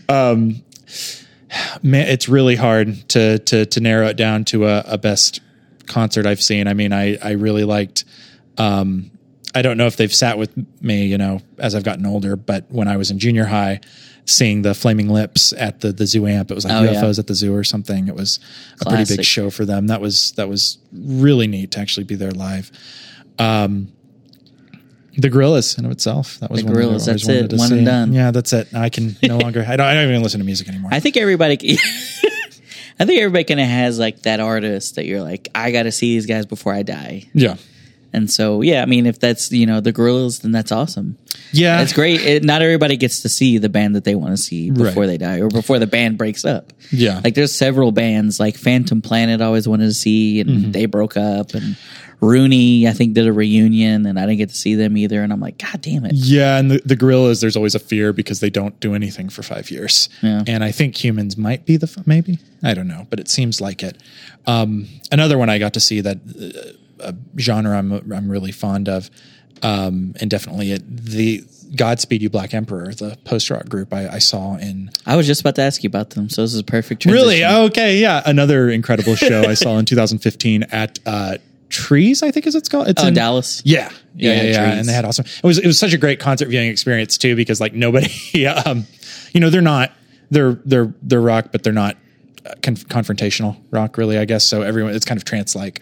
[0.07, 0.63] um,
[1.83, 5.41] man, it's really hard to to to narrow it down to a, a best
[5.85, 6.67] concert I've seen.
[6.67, 8.05] I mean, I I really liked.
[8.57, 9.11] Um,
[9.57, 10.51] I don't know if they've sat with
[10.81, 13.79] me, you know, as I've gotten older, but when I was in junior high,
[14.25, 17.01] seeing the Flaming Lips at the the zoo amp, it was like Oh, yeah.
[17.01, 18.07] UFOs at the zoo or something.
[18.07, 18.39] It was
[18.81, 19.87] a pretty big show for them.
[19.87, 22.71] That was that was really neat to actually be there live.
[23.39, 23.91] Um,
[25.17, 26.37] the Gorillaz in of itself.
[26.39, 27.57] That was The one that I Gorillaz, always that's it.
[27.57, 28.13] One and done.
[28.13, 28.73] Yeah, that's it.
[28.75, 29.65] I can no longer.
[29.67, 29.87] I don't.
[29.87, 30.91] I don't even listen to music anymore.
[30.93, 31.57] I think everybody.
[32.99, 35.91] I think everybody kind of has like that artist that you're like, I got to
[35.91, 37.29] see these guys before I die.
[37.33, 37.57] yeah,
[38.13, 41.17] And so, yeah, I mean, if that's you know the Gorillaz, then that's awesome.
[41.51, 42.21] Yeah, It's great.
[42.21, 45.07] It, not everybody gets to see the band that they want to see before Right.
[45.07, 46.73] they die or before the band breaks up.
[46.91, 47.21] Yeah.
[47.23, 49.41] like there's several bands like Phantom Planet.
[49.41, 50.71] I always wanted to see, and Mm-hmm.
[50.71, 51.53] they broke up.
[51.53, 51.77] And
[52.19, 55.21] Rooney, I think, did a reunion, and I didn't get to see them either.
[55.21, 56.13] And I'm like, God damn it!
[56.15, 59.43] Yeah, and the, the Gorillaz, there's always a fear because they don't do anything for
[59.43, 60.09] five years.
[60.23, 60.43] Yeah.
[60.47, 63.83] And I think Humanz might be the maybe I don't know, but it seems like
[63.83, 63.97] it.
[64.47, 68.89] Um, another one I got to see that uh, a genre I'm I'm really fond
[68.89, 69.09] of,
[69.63, 71.43] um, and definitely it the
[71.75, 75.41] Godspeed You Black Emperor, the post rock group I, I saw in I was just
[75.41, 77.05] about to ask you about them, so this is a perfect.
[77.05, 77.43] Really?
[77.43, 78.21] Okay, yeah.
[78.25, 81.37] Another incredible show I saw in 2015 at uh,
[81.69, 82.87] Trees, I think is it's called.
[82.87, 83.61] It's Oh, in Dallas.
[83.65, 84.79] Yeah, yeah, Yeah, yeah, yeah.
[84.79, 85.25] And they had awesome.
[85.25, 88.85] It was it was such a great concert viewing experience too because like nobody, um,
[89.33, 89.91] you know, they're not
[90.31, 91.97] they're they're they're rock, but they're not
[92.45, 94.17] uh, confrontational rock really.
[94.17, 94.61] I guess so.
[94.61, 95.81] Everyone, it's kind of trance like.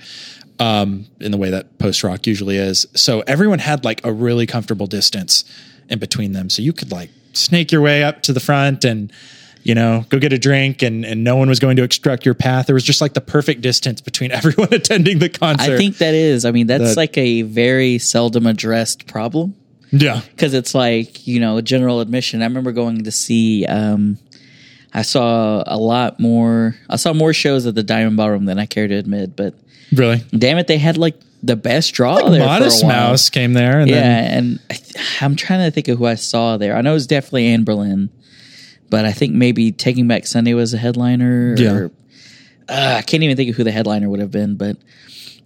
[0.58, 2.88] Um, in the way that post rock usually is.
[2.96, 5.44] So everyone had like a really comfortable distance
[5.90, 6.50] in between them.
[6.50, 9.12] So you could like snake your way up to the front and,
[9.64, 12.36] you know, go get a drink and, and no one was going to obstruct your
[12.36, 12.68] path.
[12.68, 15.74] There was just like the perfect distance between everyone attending the concert.
[15.74, 16.46] I think that is.
[16.46, 19.56] I mean, that's That- like a very seldom addressed problem.
[19.92, 20.22] yeah.
[20.32, 22.42] because it's like you know general admission.
[22.42, 23.66] I remember going to see.
[23.66, 24.20] Um,
[24.94, 26.78] I saw a lot more.
[26.90, 29.36] I saw more shows at the Diamond Ballroom than I care to admit.
[29.36, 29.54] But
[29.94, 30.24] Really?
[30.38, 32.40] damn it, they had like the best draw there.
[32.46, 33.10] Modest for a while.
[33.12, 33.80] Mouse came there.
[33.82, 36.76] And Yeah, then, and I th- I'm trying to think of who I saw there.
[36.76, 38.10] I know it was definitely Anberlin,
[38.90, 41.56] but I think maybe Taking Back Sunday was a headliner.
[41.58, 41.72] Yeah.
[41.74, 41.86] Or,
[42.68, 44.78] uh, I can't even think of who the headliner would have been, but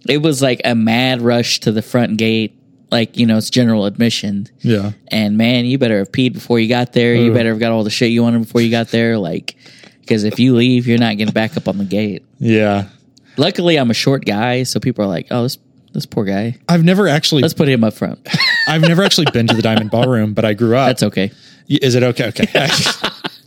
[0.08, 2.56] it was like a mad rush to the front gate.
[2.90, 4.48] Like you know, it's general admission.
[4.60, 4.92] yeah.
[5.08, 7.14] And man, you better have peed before you got there.
[7.14, 9.16] You better have got all the shit you wanted before you got there.
[9.16, 9.54] Like,
[10.00, 12.24] because if you leave, you're not getting back up on the gate.
[12.40, 12.88] Yeah.
[13.36, 15.58] Luckily, I'm a short guy, so people are like, "Oh, this
[15.92, 16.58] this poor guy.
[16.68, 18.26] I've never actually, Let's put him up front."
[18.68, 20.88] I've never actually been to the Diamond Ballroom, but I grew up.
[20.88, 21.30] That's okay.
[21.68, 22.28] Is it okay?
[22.28, 22.46] Okay.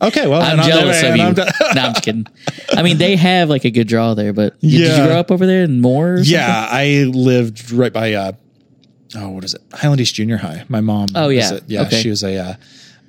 [0.02, 0.28] okay.
[0.28, 1.24] Well, I'm jealous of you.
[1.24, 1.46] I'm no.
[1.68, 2.26] I'm just kidding.
[2.72, 5.30] I mean, they have like a good draw there, but you- did you grow up
[5.32, 6.14] over there in Moore?
[6.16, 8.32] or Yeah, I lived right by uh
[9.16, 10.64] oh what is it Highland East Junior High.
[10.70, 11.10] My mom.
[11.16, 11.54] Oh, was yeah.
[11.54, 11.82] a- yeah.
[11.84, 12.02] Okay.
[12.02, 12.54] She was a uh,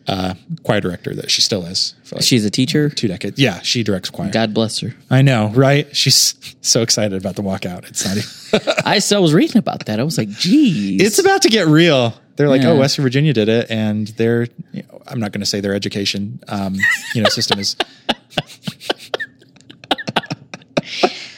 [0.07, 1.95] uh, choir director that she still is.
[2.05, 2.25] For like?
[2.25, 2.91] She's a teacher.
[2.91, 3.39] two decades.
[3.39, 4.31] Yeah, she directs choir.
[4.31, 4.95] God bless her.
[5.11, 5.95] I know, right?
[5.97, 7.89] She's so excited about the walkout.
[7.89, 8.17] It's not.
[8.63, 9.99] Even, I still was reading about that.
[10.01, 11.01] I was like, geez.
[11.03, 12.15] it's about to get real.
[12.37, 12.71] They're like, Yeah.
[12.71, 14.49] oh, West Virginia did it, and their.
[14.73, 16.77] You know, I'm not going to say their education, um,
[17.15, 17.77] you know, system is.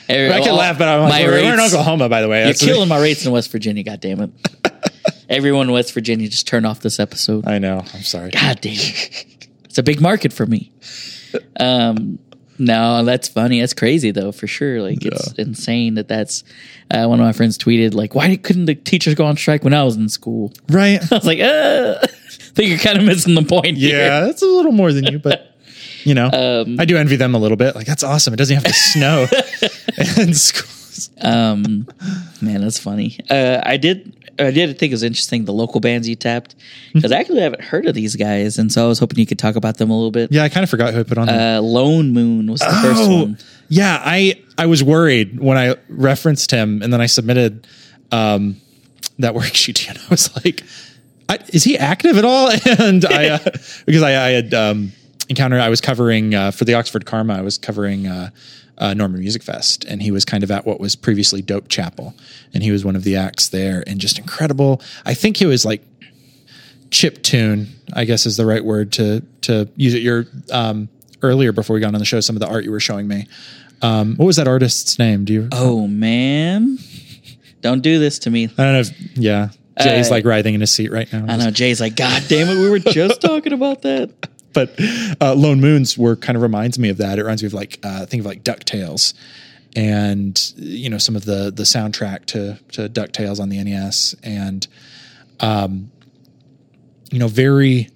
[0.08, 2.38] I can laugh, but I'm like, my we're, we're in Oklahoma, by the way.
[2.38, 3.82] You're That's- killing my rates in West Virginia.
[3.82, 4.30] God damn it.
[5.28, 7.46] Everyone in West Virginia, just turn off this episode.
[7.46, 7.78] I know.
[7.94, 8.30] I'm sorry.
[8.30, 9.48] God damn it.
[9.64, 10.72] It's a big market for me.
[11.58, 12.18] Um,
[12.58, 13.60] no, that's funny.
[13.60, 14.80] That's crazy though, for sure.
[14.80, 16.44] Like it's insane that that's.
[16.90, 19.74] Uh, one of my friends tweeted like, "Why couldn't the teachers go on strike when
[19.74, 21.00] I was in school?" Right.
[21.12, 22.06] I was like, "Uh, I
[22.54, 23.98] think you're kind of missing the point." here.
[23.98, 25.54] Yeah, that's a little more than you, but
[26.04, 27.74] you know, Um, I do envy them a little bit.
[27.74, 28.32] Like that's awesome.
[28.32, 29.26] It doesn't have to snow
[30.16, 31.10] in schools.
[31.20, 31.88] Um,
[32.40, 33.18] man, that's funny.
[33.28, 34.14] Uh, I did.
[34.38, 36.54] I did think it was interesting the local bands you tapped
[36.92, 39.38] because I actually haven't heard of these guys, and so I was hoping you could
[39.38, 40.32] talk about them a little bit.
[40.32, 41.28] Yeah, I kind of forgot who I put on.
[41.28, 43.38] Uh, Lone Moon was the first one.
[43.68, 44.00] yeah.
[44.04, 47.66] I I was worried when I referenced him, and then I submitted
[48.12, 48.56] um,
[49.18, 49.88] that worksheet.
[49.88, 50.62] And I was like,
[51.28, 53.38] I, "Is he active at all?" And I uh,
[53.84, 54.92] because I, I had um,
[55.28, 55.60] encountered.
[55.60, 57.34] I was covering uh, for the Oxford Karma.
[57.34, 58.06] I was covering.
[58.06, 58.30] Uh,
[58.78, 62.14] uh, Norman Music Fest, and he was kind of at what was previously Dope Chapel,
[62.52, 64.80] and he was one of the acts there, and just incredible.
[65.04, 65.82] I think he was like
[66.90, 70.02] chip tune, I guess is the right word to to use it.
[70.02, 70.88] Your um,
[71.22, 73.26] earlier before we got on the show, some of the art you were showing me.
[73.82, 75.24] Um, what was that artist's name?
[75.24, 75.48] Do you?
[75.52, 76.78] Oh man,
[77.60, 78.44] don't do this to me.
[78.44, 78.80] I don't know.
[78.80, 79.48] If, yeah,
[79.80, 81.26] Jay's Uh, like writhing in his seat right now.
[81.28, 84.10] I know Jay's like, God damn it, we were just talking about that.
[84.56, 84.74] But
[85.20, 87.18] uh, Lone Moon's work kind of reminds me of that.
[87.18, 89.12] It reminds me of like uh, think of like Ducktales,
[89.76, 94.66] and you know some of the the soundtrack to to Ducktales on the NES, and
[95.40, 95.92] um,
[97.12, 97.90] you know very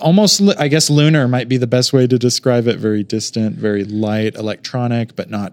[0.00, 2.78] almost I guess lunar might be the best way to describe it.
[2.78, 5.52] Very distant, very light, electronic, but not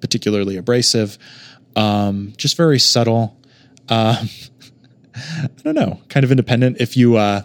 [0.00, 1.18] particularly abrasive.
[1.74, 3.36] Um, just very subtle.
[3.88, 4.28] Um,
[5.16, 6.80] I don't know, kind of independent.
[6.80, 7.42] If you uh,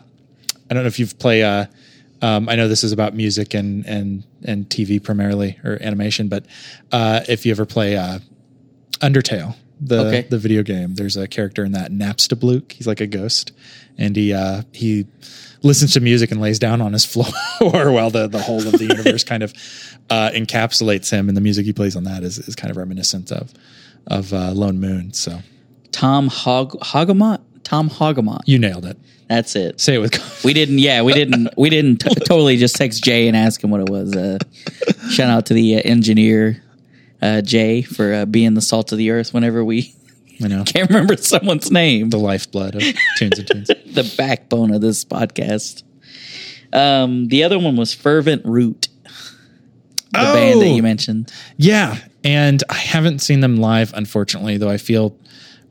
[0.70, 1.44] I don't know if you've played.
[1.44, 1.66] Uh,
[2.22, 6.46] um, I know this is about music and and and TV primarily or animation, but
[6.92, 8.20] uh, if you ever play uh,
[9.02, 10.22] Undertale, the Okay.
[10.30, 12.72] the video game, there's a character in that Napstablook.
[12.72, 13.52] He's like a ghost,
[13.98, 15.06] and he uh, he
[15.64, 17.26] listens to music and lays down on his floor
[17.60, 19.54] while the the whole of the universe kind of
[20.10, 21.28] uh, encapsulates him.
[21.28, 23.54] And the music he plays on that is is kind of reminiscent of
[24.08, 25.12] of uh, Lone Moon.
[25.14, 25.40] So
[25.92, 27.42] Tom Hog Hogamont.
[27.64, 28.42] Tom Hogamont.
[28.46, 28.98] You nailed it.
[29.30, 29.80] That's it.
[29.80, 30.44] Say it with.
[30.44, 30.80] We didn't.
[30.80, 31.50] Yeah, we didn't.
[31.58, 34.16] We didn't t- totally just text Jay and ask him what it was.
[34.16, 34.38] Uh,
[35.10, 36.62] shout out to the uh, engineer
[37.22, 39.34] uh, Jay for uh, being the salt of the earth.
[39.34, 39.94] Whenever we
[40.44, 42.84] I know can't remember someone's name, the lifeblood of
[43.18, 43.68] Tunes and Toons.
[43.86, 45.84] the backbone of this podcast.
[46.74, 48.88] Um, the other one was Fervent Root,
[50.12, 50.76] the band that Oh!
[50.76, 51.32] you mentioned.
[51.58, 54.58] Yeah, and I haven't seen them live, unfortunately.
[54.58, 55.16] Though I feel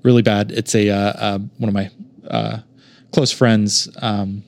[0.02, 0.52] really bad.
[0.52, 1.90] It's a uh, uh, one of my
[2.28, 2.58] uh,
[3.12, 4.42] close friends, um,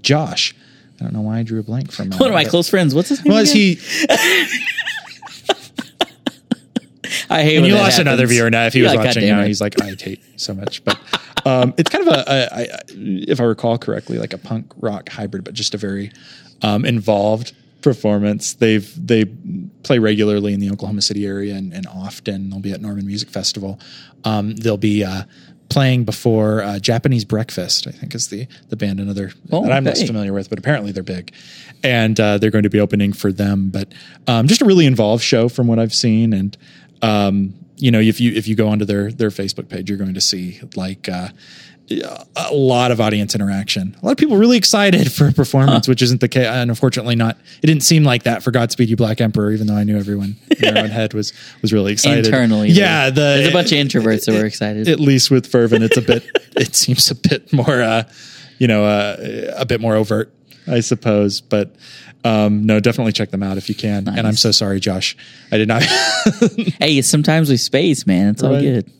[0.00, 0.54] Josh.
[1.00, 2.94] I don't know why I drew a blank from One of my close friends.
[2.94, 3.32] What's his name?
[3.34, 3.76] Was again?
[3.76, 4.06] he?
[7.30, 8.66] I hate And when you lost another viewer now.
[8.66, 10.82] If he You're was like, watching, "God damn now he's like, I hate so much.
[10.84, 10.98] But
[11.44, 12.78] um, it's kind of a, a, a,
[13.30, 16.10] if I recall correctly, like a punk rock hybrid, but just a very
[16.62, 18.54] um, involved performance.
[18.54, 19.26] They've they
[19.82, 23.28] play regularly in the Oklahoma City area, and, and often they'll be at Norman Music
[23.28, 23.78] Festival.
[24.24, 25.24] Um, they'll be uh,
[25.68, 27.86] playing before uh, Japanese Breakfast.
[27.86, 30.06] I think is the the band another Oh, that I'm less okay.
[30.06, 31.32] familiar with, but apparently they're big,
[31.82, 33.70] and uh, they're going to be opening for them.
[33.70, 33.92] But
[34.26, 36.56] um, just a really involved show from what I've seen, and
[37.02, 40.14] um, you know, if you if you go onto their their Facebook page, you're going
[40.14, 41.08] to see like.
[41.08, 41.28] Uh,
[41.90, 43.96] a lot of audience interaction.
[44.02, 46.46] A lot of people really excited for a performance, which isn't the case.
[46.46, 47.36] And unfortunately, not.
[47.62, 50.36] It didn't seem like that for Godspeed You Black Emperor, even though I knew everyone
[50.50, 51.32] in their own head was
[51.62, 52.26] was really excited.
[52.26, 53.10] Internally, yeah.
[53.10, 54.88] The, there's a bunch of introverts that were excited.
[54.88, 56.24] At least with Fervent, it's a bit.
[56.56, 58.04] it seems a bit more, uh,
[58.58, 60.32] you know, uh, a bit more overt,
[60.66, 61.40] I suppose.
[61.40, 61.74] But
[62.24, 64.08] um, no, definitely check them out if you can.
[64.08, 65.16] And I'm so sorry, Josh.
[65.52, 65.82] I did not.
[66.80, 68.28] hey, sometimes we space, man.
[68.28, 68.60] It's all Right.
[68.62, 68.92] good.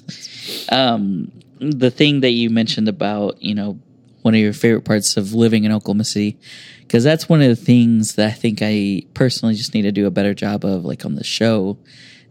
[0.71, 1.31] Um,
[1.61, 3.79] the thing that you mentioned about, you know,
[4.23, 6.39] one of your favorite parts of living in Oklahoma City,
[6.81, 10.07] because that's one of the things that I think I personally just need to do
[10.07, 11.79] a better job of, like on the show,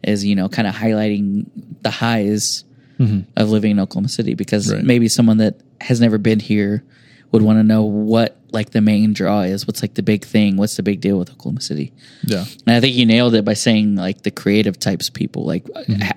[0.03, 1.45] is, you know, kind of highlighting
[1.81, 2.65] the highs
[2.99, 3.21] mm-hmm.
[3.35, 4.83] of living in Oklahoma City, because Right.
[4.83, 6.83] maybe someone that has never been here
[7.31, 9.67] would want to know what like the main draw is.
[9.67, 10.57] What's like the big thing?
[10.57, 11.93] What's the big deal with Oklahoma City?
[12.23, 12.45] yeah.
[12.65, 15.45] And I think you nailed it by saying like the creative types of people.
[15.45, 16.13] Like, ha-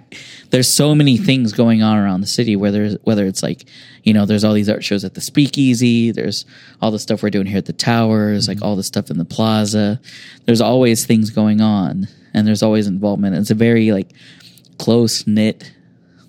[0.50, 2.56] there's so many things going on around the city.
[2.56, 3.64] Whether whether it's like,
[4.04, 6.10] you know, there's all these art shows at the Speakeasy.
[6.10, 6.44] There's
[6.80, 8.48] all the stuff we're doing here at the Towers.
[8.48, 10.00] Like all the stuff in the Plaza.
[10.46, 13.36] There's always things going on, and there's always involvement.
[13.36, 14.12] It's a very like
[14.78, 15.72] close knit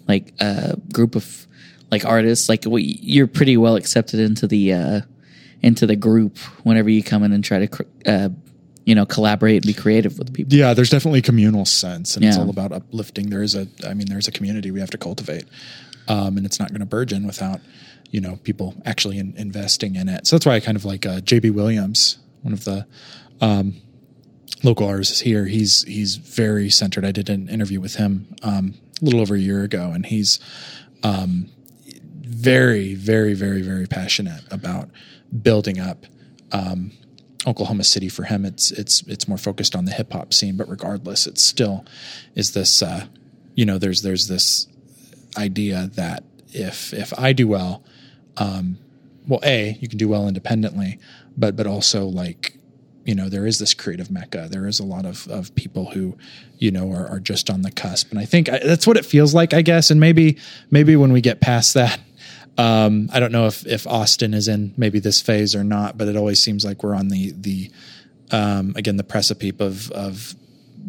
[0.07, 1.47] like uh, group of
[1.89, 2.49] like artists.
[2.49, 5.01] Like we, you're pretty well accepted into the uh,
[5.61, 8.29] into the group whenever you come in and try to uh,
[8.85, 10.53] you know collaborate and be creative with people.
[10.53, 13.29] Yeah, there's definitely a communal sense, and it's all about uplifting.
[13.29, 15.45] There is a, I mean, there's a community we have to cultivate,
[16.07, 17.61] um, and it's not going to burgeon without,
[18.09, 20.27] you know, people actually in, investing in it.
[20.27, 22.87] So that's why I kind of like uh, JB Williams, one of the
[23.39, 23.75] um,
[24.63, 25.45] local artists here.
[25.45, 27.05] He's he's very centered.
[27.05, 30.39] I did an interview with him um, a little over a year ago, and he's
[31.03, 31.49] um,
[32.41, 34.89] very, very, very, very passionate about
[35.41, 36.05] building up
[36.51, 36.91] um,
[37.47, 38.09] Oklahoma City.
[38.09, 41.37] For him, it's it's it's more focused on the hip hop scene, but regardless, it
[41.37, 41.85] still
[42.35, 42.81] is this.
[42.81, 43.07] Uh,
[43.55, 44.67] you know, there's there's this
[45.37, 47.83] idea that if if I do well,
[48.37, 48.77] um,
[49.27, 50.99] well, a you can do well independently,
[51.37, 52.57] but but also like
[53.05, 54.47] you know there is this creative mecca.
[54.49, 56.17] There is a lot of of people who
[56.57, 59.05] you know are, are just on the cusp, and I think I, that's what it
[59.05, 59.89] feels like, I guess.
[59.89, 60.37] And maybe
[60.69, 61.99] maybe when we get past that.
[62.57, 66.07] Um, I don't know if, if Austin is in maybe this phase or not, but
[66.07, 67.71] it always seems like we're on the the
[68.31, 70.35] um, again the precipice of of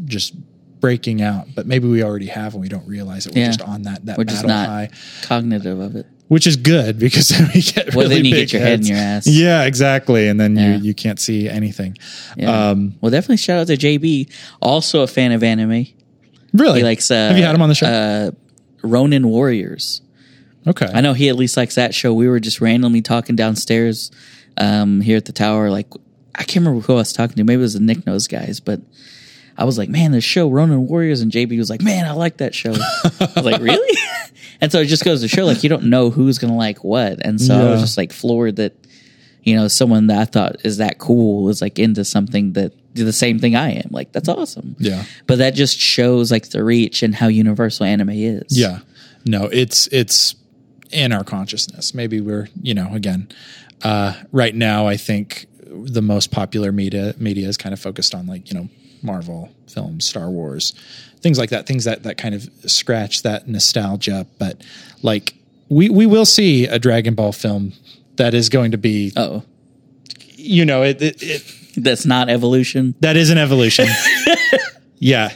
[0.04, 0.34] just
[0.80, 1.46] breaking out.
[1.54, 3.34] But maybe we already have and we don't realize it.
[3.34, 3.46] We're Yeah.
[3.48, 4.90] just on that that We're just battle not high
[5.22, 6.06] cognitive of it.
[6.28, 8.80] which is good because then we get Well, really then you big get your head
[8.80, 9.26] in your ass.
[9.28, 10.76] Yeah, exactly, and then Yeah.
[10.76, 11.96] you you can't see anything.
[12.36, 12.70] Yeah.
[12.70, 14.28] Um, well, definitely shout out to JB,
[14.60, 15.86] also a fan of anime.
[16.52, 17.10] really, He likes.
[17.10, 17.86] Uh, have you had him on the show?
[17.86, 18.30] Uh,
[18.82, 20.00] Ronin Warriors.
[20.66, 22.12] Okay, I know he at least likes that show.
[22.12, 24.10] We were just randomly talking downstairs
[24.56, 25.70] um, here at the tower.
[25.70, 25.88] Like,
[26.34, 27.44] I can't remember who I was talking to.
[27.44, 28.80] Maybe it was the Nick Knows guys, but
[29.56, 31.20] I was like, man, this show, Ronin Warriors.
[31.20, 32.72] And JB was like, man, I like that show.
[32.72, 33.98] I was like, really?
[34.60, 36.82] and so it just goes to show, like, you don't know who's going to like
[36.84, 37.24] what.
[37.24, 38.74] And so I was just like floored that,
[39.42, 43.04] you know, someone that I thought is that cool is like into something that do
[43.04, 43.88] the same thing I am.
[43.90, 44.76] Like, that's awesome.
[44.78, 45.04] Yeah.
[45.26, 48.58] But that just shows like the reach and how universal anime is.
[48.58, 48.80] Yeah.
[49.24, 50.34] No, it's it's
[50.93, 51.95] in our consciousness.
[51.95, 53.28] Maybe we're, you know, again,
[53.82, 58.26] uh, right now I think the most popular media media is kind of focused on
[58.26, 58.68] like, you know,
[59.03, 60.74] Marvel films, Star Wars,
[61.20, 64.62] things like that, things that that kind of scratch that nostalgia, but
[65.03, 65.34] like
[65.68, 67.72] we we will see a Dragon Ball film
[68.16, 69.43] that is going to be Oh,
[70.36, 72.95] you know, it, it, it that's not evolution.
[73.01, 73.86] that is an evolution.
[75.05, 75.32] Yeah,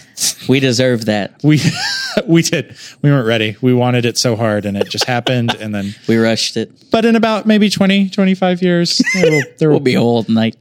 [0.48, 1.40] We deserve that.
[1.42, 1.60] we
[2.28, 2.76] we did.
[3.02, 3.56] We weren't ready.
[3.60, 5.56] We wanted it so hard, and it just happened.
[5.56, 6.70] And then, We rushed it.
[6.92, 10.54] but in about maybe 20, 25 years, there will, there We'll be old and like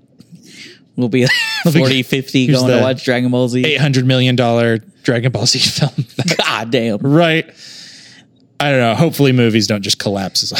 [0.95, 1.32] we'll be like
[1.72, 3.64] 40, 50 going to watch Dragon Ball Z.
[3.64, 6.08] eight hundred million dollar Dragon Ball Z film.
[6.38, 6.97] God damn.
[6.97, 7.53] right.
[8.60, 8.95] I don't know.
[8.95, 10.51] Hopefully, movies don't just collapse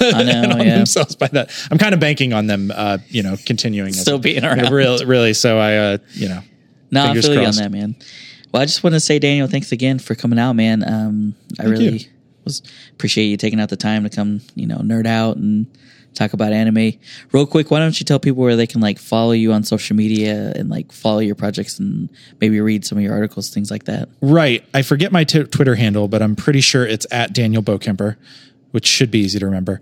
[0.00, 0.76] I know, on yeah.
[0.78, 1.52] themselves by that.
[1.70, 4.72] I'm kind of banking on them, uh, you know, continuing Still being around.
[4.72, 5.34] Really, really.
[5.34, 6.40] So I, uh, you know,
[6.92, 7.96] No, I feel you on that, man.
[8.52, 10.86] Well, I just want to say, Daniel, thanks again for coming out, man.
[10.86, 12.10] Um, I really you.
[12.44, 12.62] was
[12.92, 15.66] appreciate you taking out the time to come, you know, nerd out and
[16.14, 16.92] talk about anime.
[17.32, 19.96] Real quick, why don't you tell people where they can like follow you on social
[19.96, 22.10] media and like follow your projects and
[22.42, 24.10] maybe read some of your articles, things like that.
[24.20, 24.62] right.
[24.74, 28.16] I forget my t- Twitter handle, but I'm pretty sure it's at Daniel Bokemper,
[28.72, 29.80] which should be easy to remember.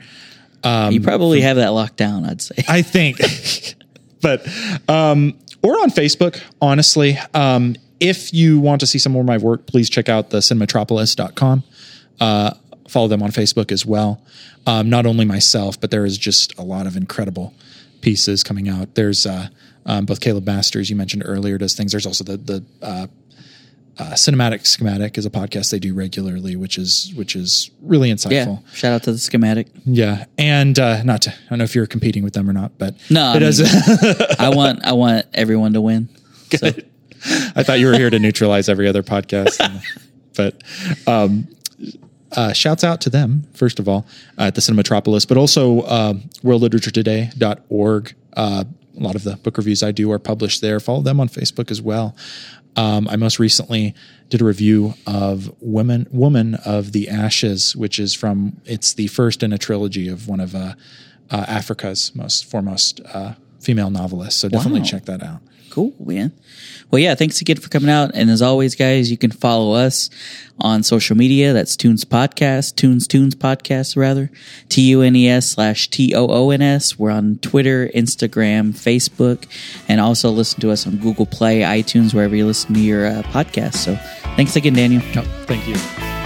[0.64, 2.62] you probably have that locked down, I'd say.
[2.68, 3.18] I think,
[4.20, 4.46] but
[4.88, 6.42] um, or on Facebook.
[6.60, 10.30] Honestly, um, if you want to see some more of my work, please check out
[10.30, 11.64] the cinematropolis.com.
[12.18, 12.54] Uh,
[12.88, 14.22] follow them on Facebook as well.
[14.66, 17.54] Um, not only myself, but there is just a lot of incredible
[18.00, 18.94] pieces coming out.
[18.94, 19.48] There's uh,
[19.86, 21.92] um, both Caleb Masters you mentioned earlier does things.
[21.92, 23.06] There's also the the uh,
[23.98, 28.62] uh, cinematic schematic is a podcast they do regularly, which is which is really insightful.
[28.62, 28.72] yeah.
[28.72, 29.66] Shout out to the schematic.
[29.84, 32.78] Yeah, and uh, not to, I don't know if you're competing with them or not,
[32.78, 33.60] but No, I it is.
[34.38, 36.08] I want I want everyone to win.
[36.56, 36.72] So,
[37.54, 39.60] I thought you were here to neutralize every other podcast,
[40.36, 40.62] but
[41.06, 41.46] um,
[42.32, 44.06] uh, shouts out to them first of all
[44.38, 48.14] uh, at the Cinematropolis, but also uh, WorldLiteratureToday.org.
[48.36, 48.64] Uh,
[48.98, 50.80] a lot of the book reviews I do are published there.
[50.80, 52.14] Follow them on Facebook as well.
[52.80, 53.94] Um, I most recently
[54.30, 59.42] did a review of Women Woman of the Ashes, which is from it's the first
[59.42, 60.74] in a trilogy of one of uh,
[61.30, 64.40] uh, Africa's most foremost uh, female novelists.
[64.40, 64.86] So definitely Wow.
[64.86, 65.42] check that out.
[65.70, 66.32] Cool, man.
[66.90, 68.10] Well, yeah, thanks again for coming out.
[68.14, 70.10] And as always, guys, you can follow us
[70.58, 71.52] on social media.
[71.52, 74.30] That's Tunes Podcast, Tunes Tunes Podcast, rather.
[74.68, 76.98] T U N E S slash T O O N S.
[76.98, 79.46] We're on Twitter, Instagram, Facebook,
[79.88, 83.22] and also listen to us on Google Play, iTunes, wherever you listen to your uh,
[83.22, 83.74] podcast.
[83.76, 83.94] So
[84.36, 85.02] thanks again, Daniel.
[85.14, 86.19] No, thank you.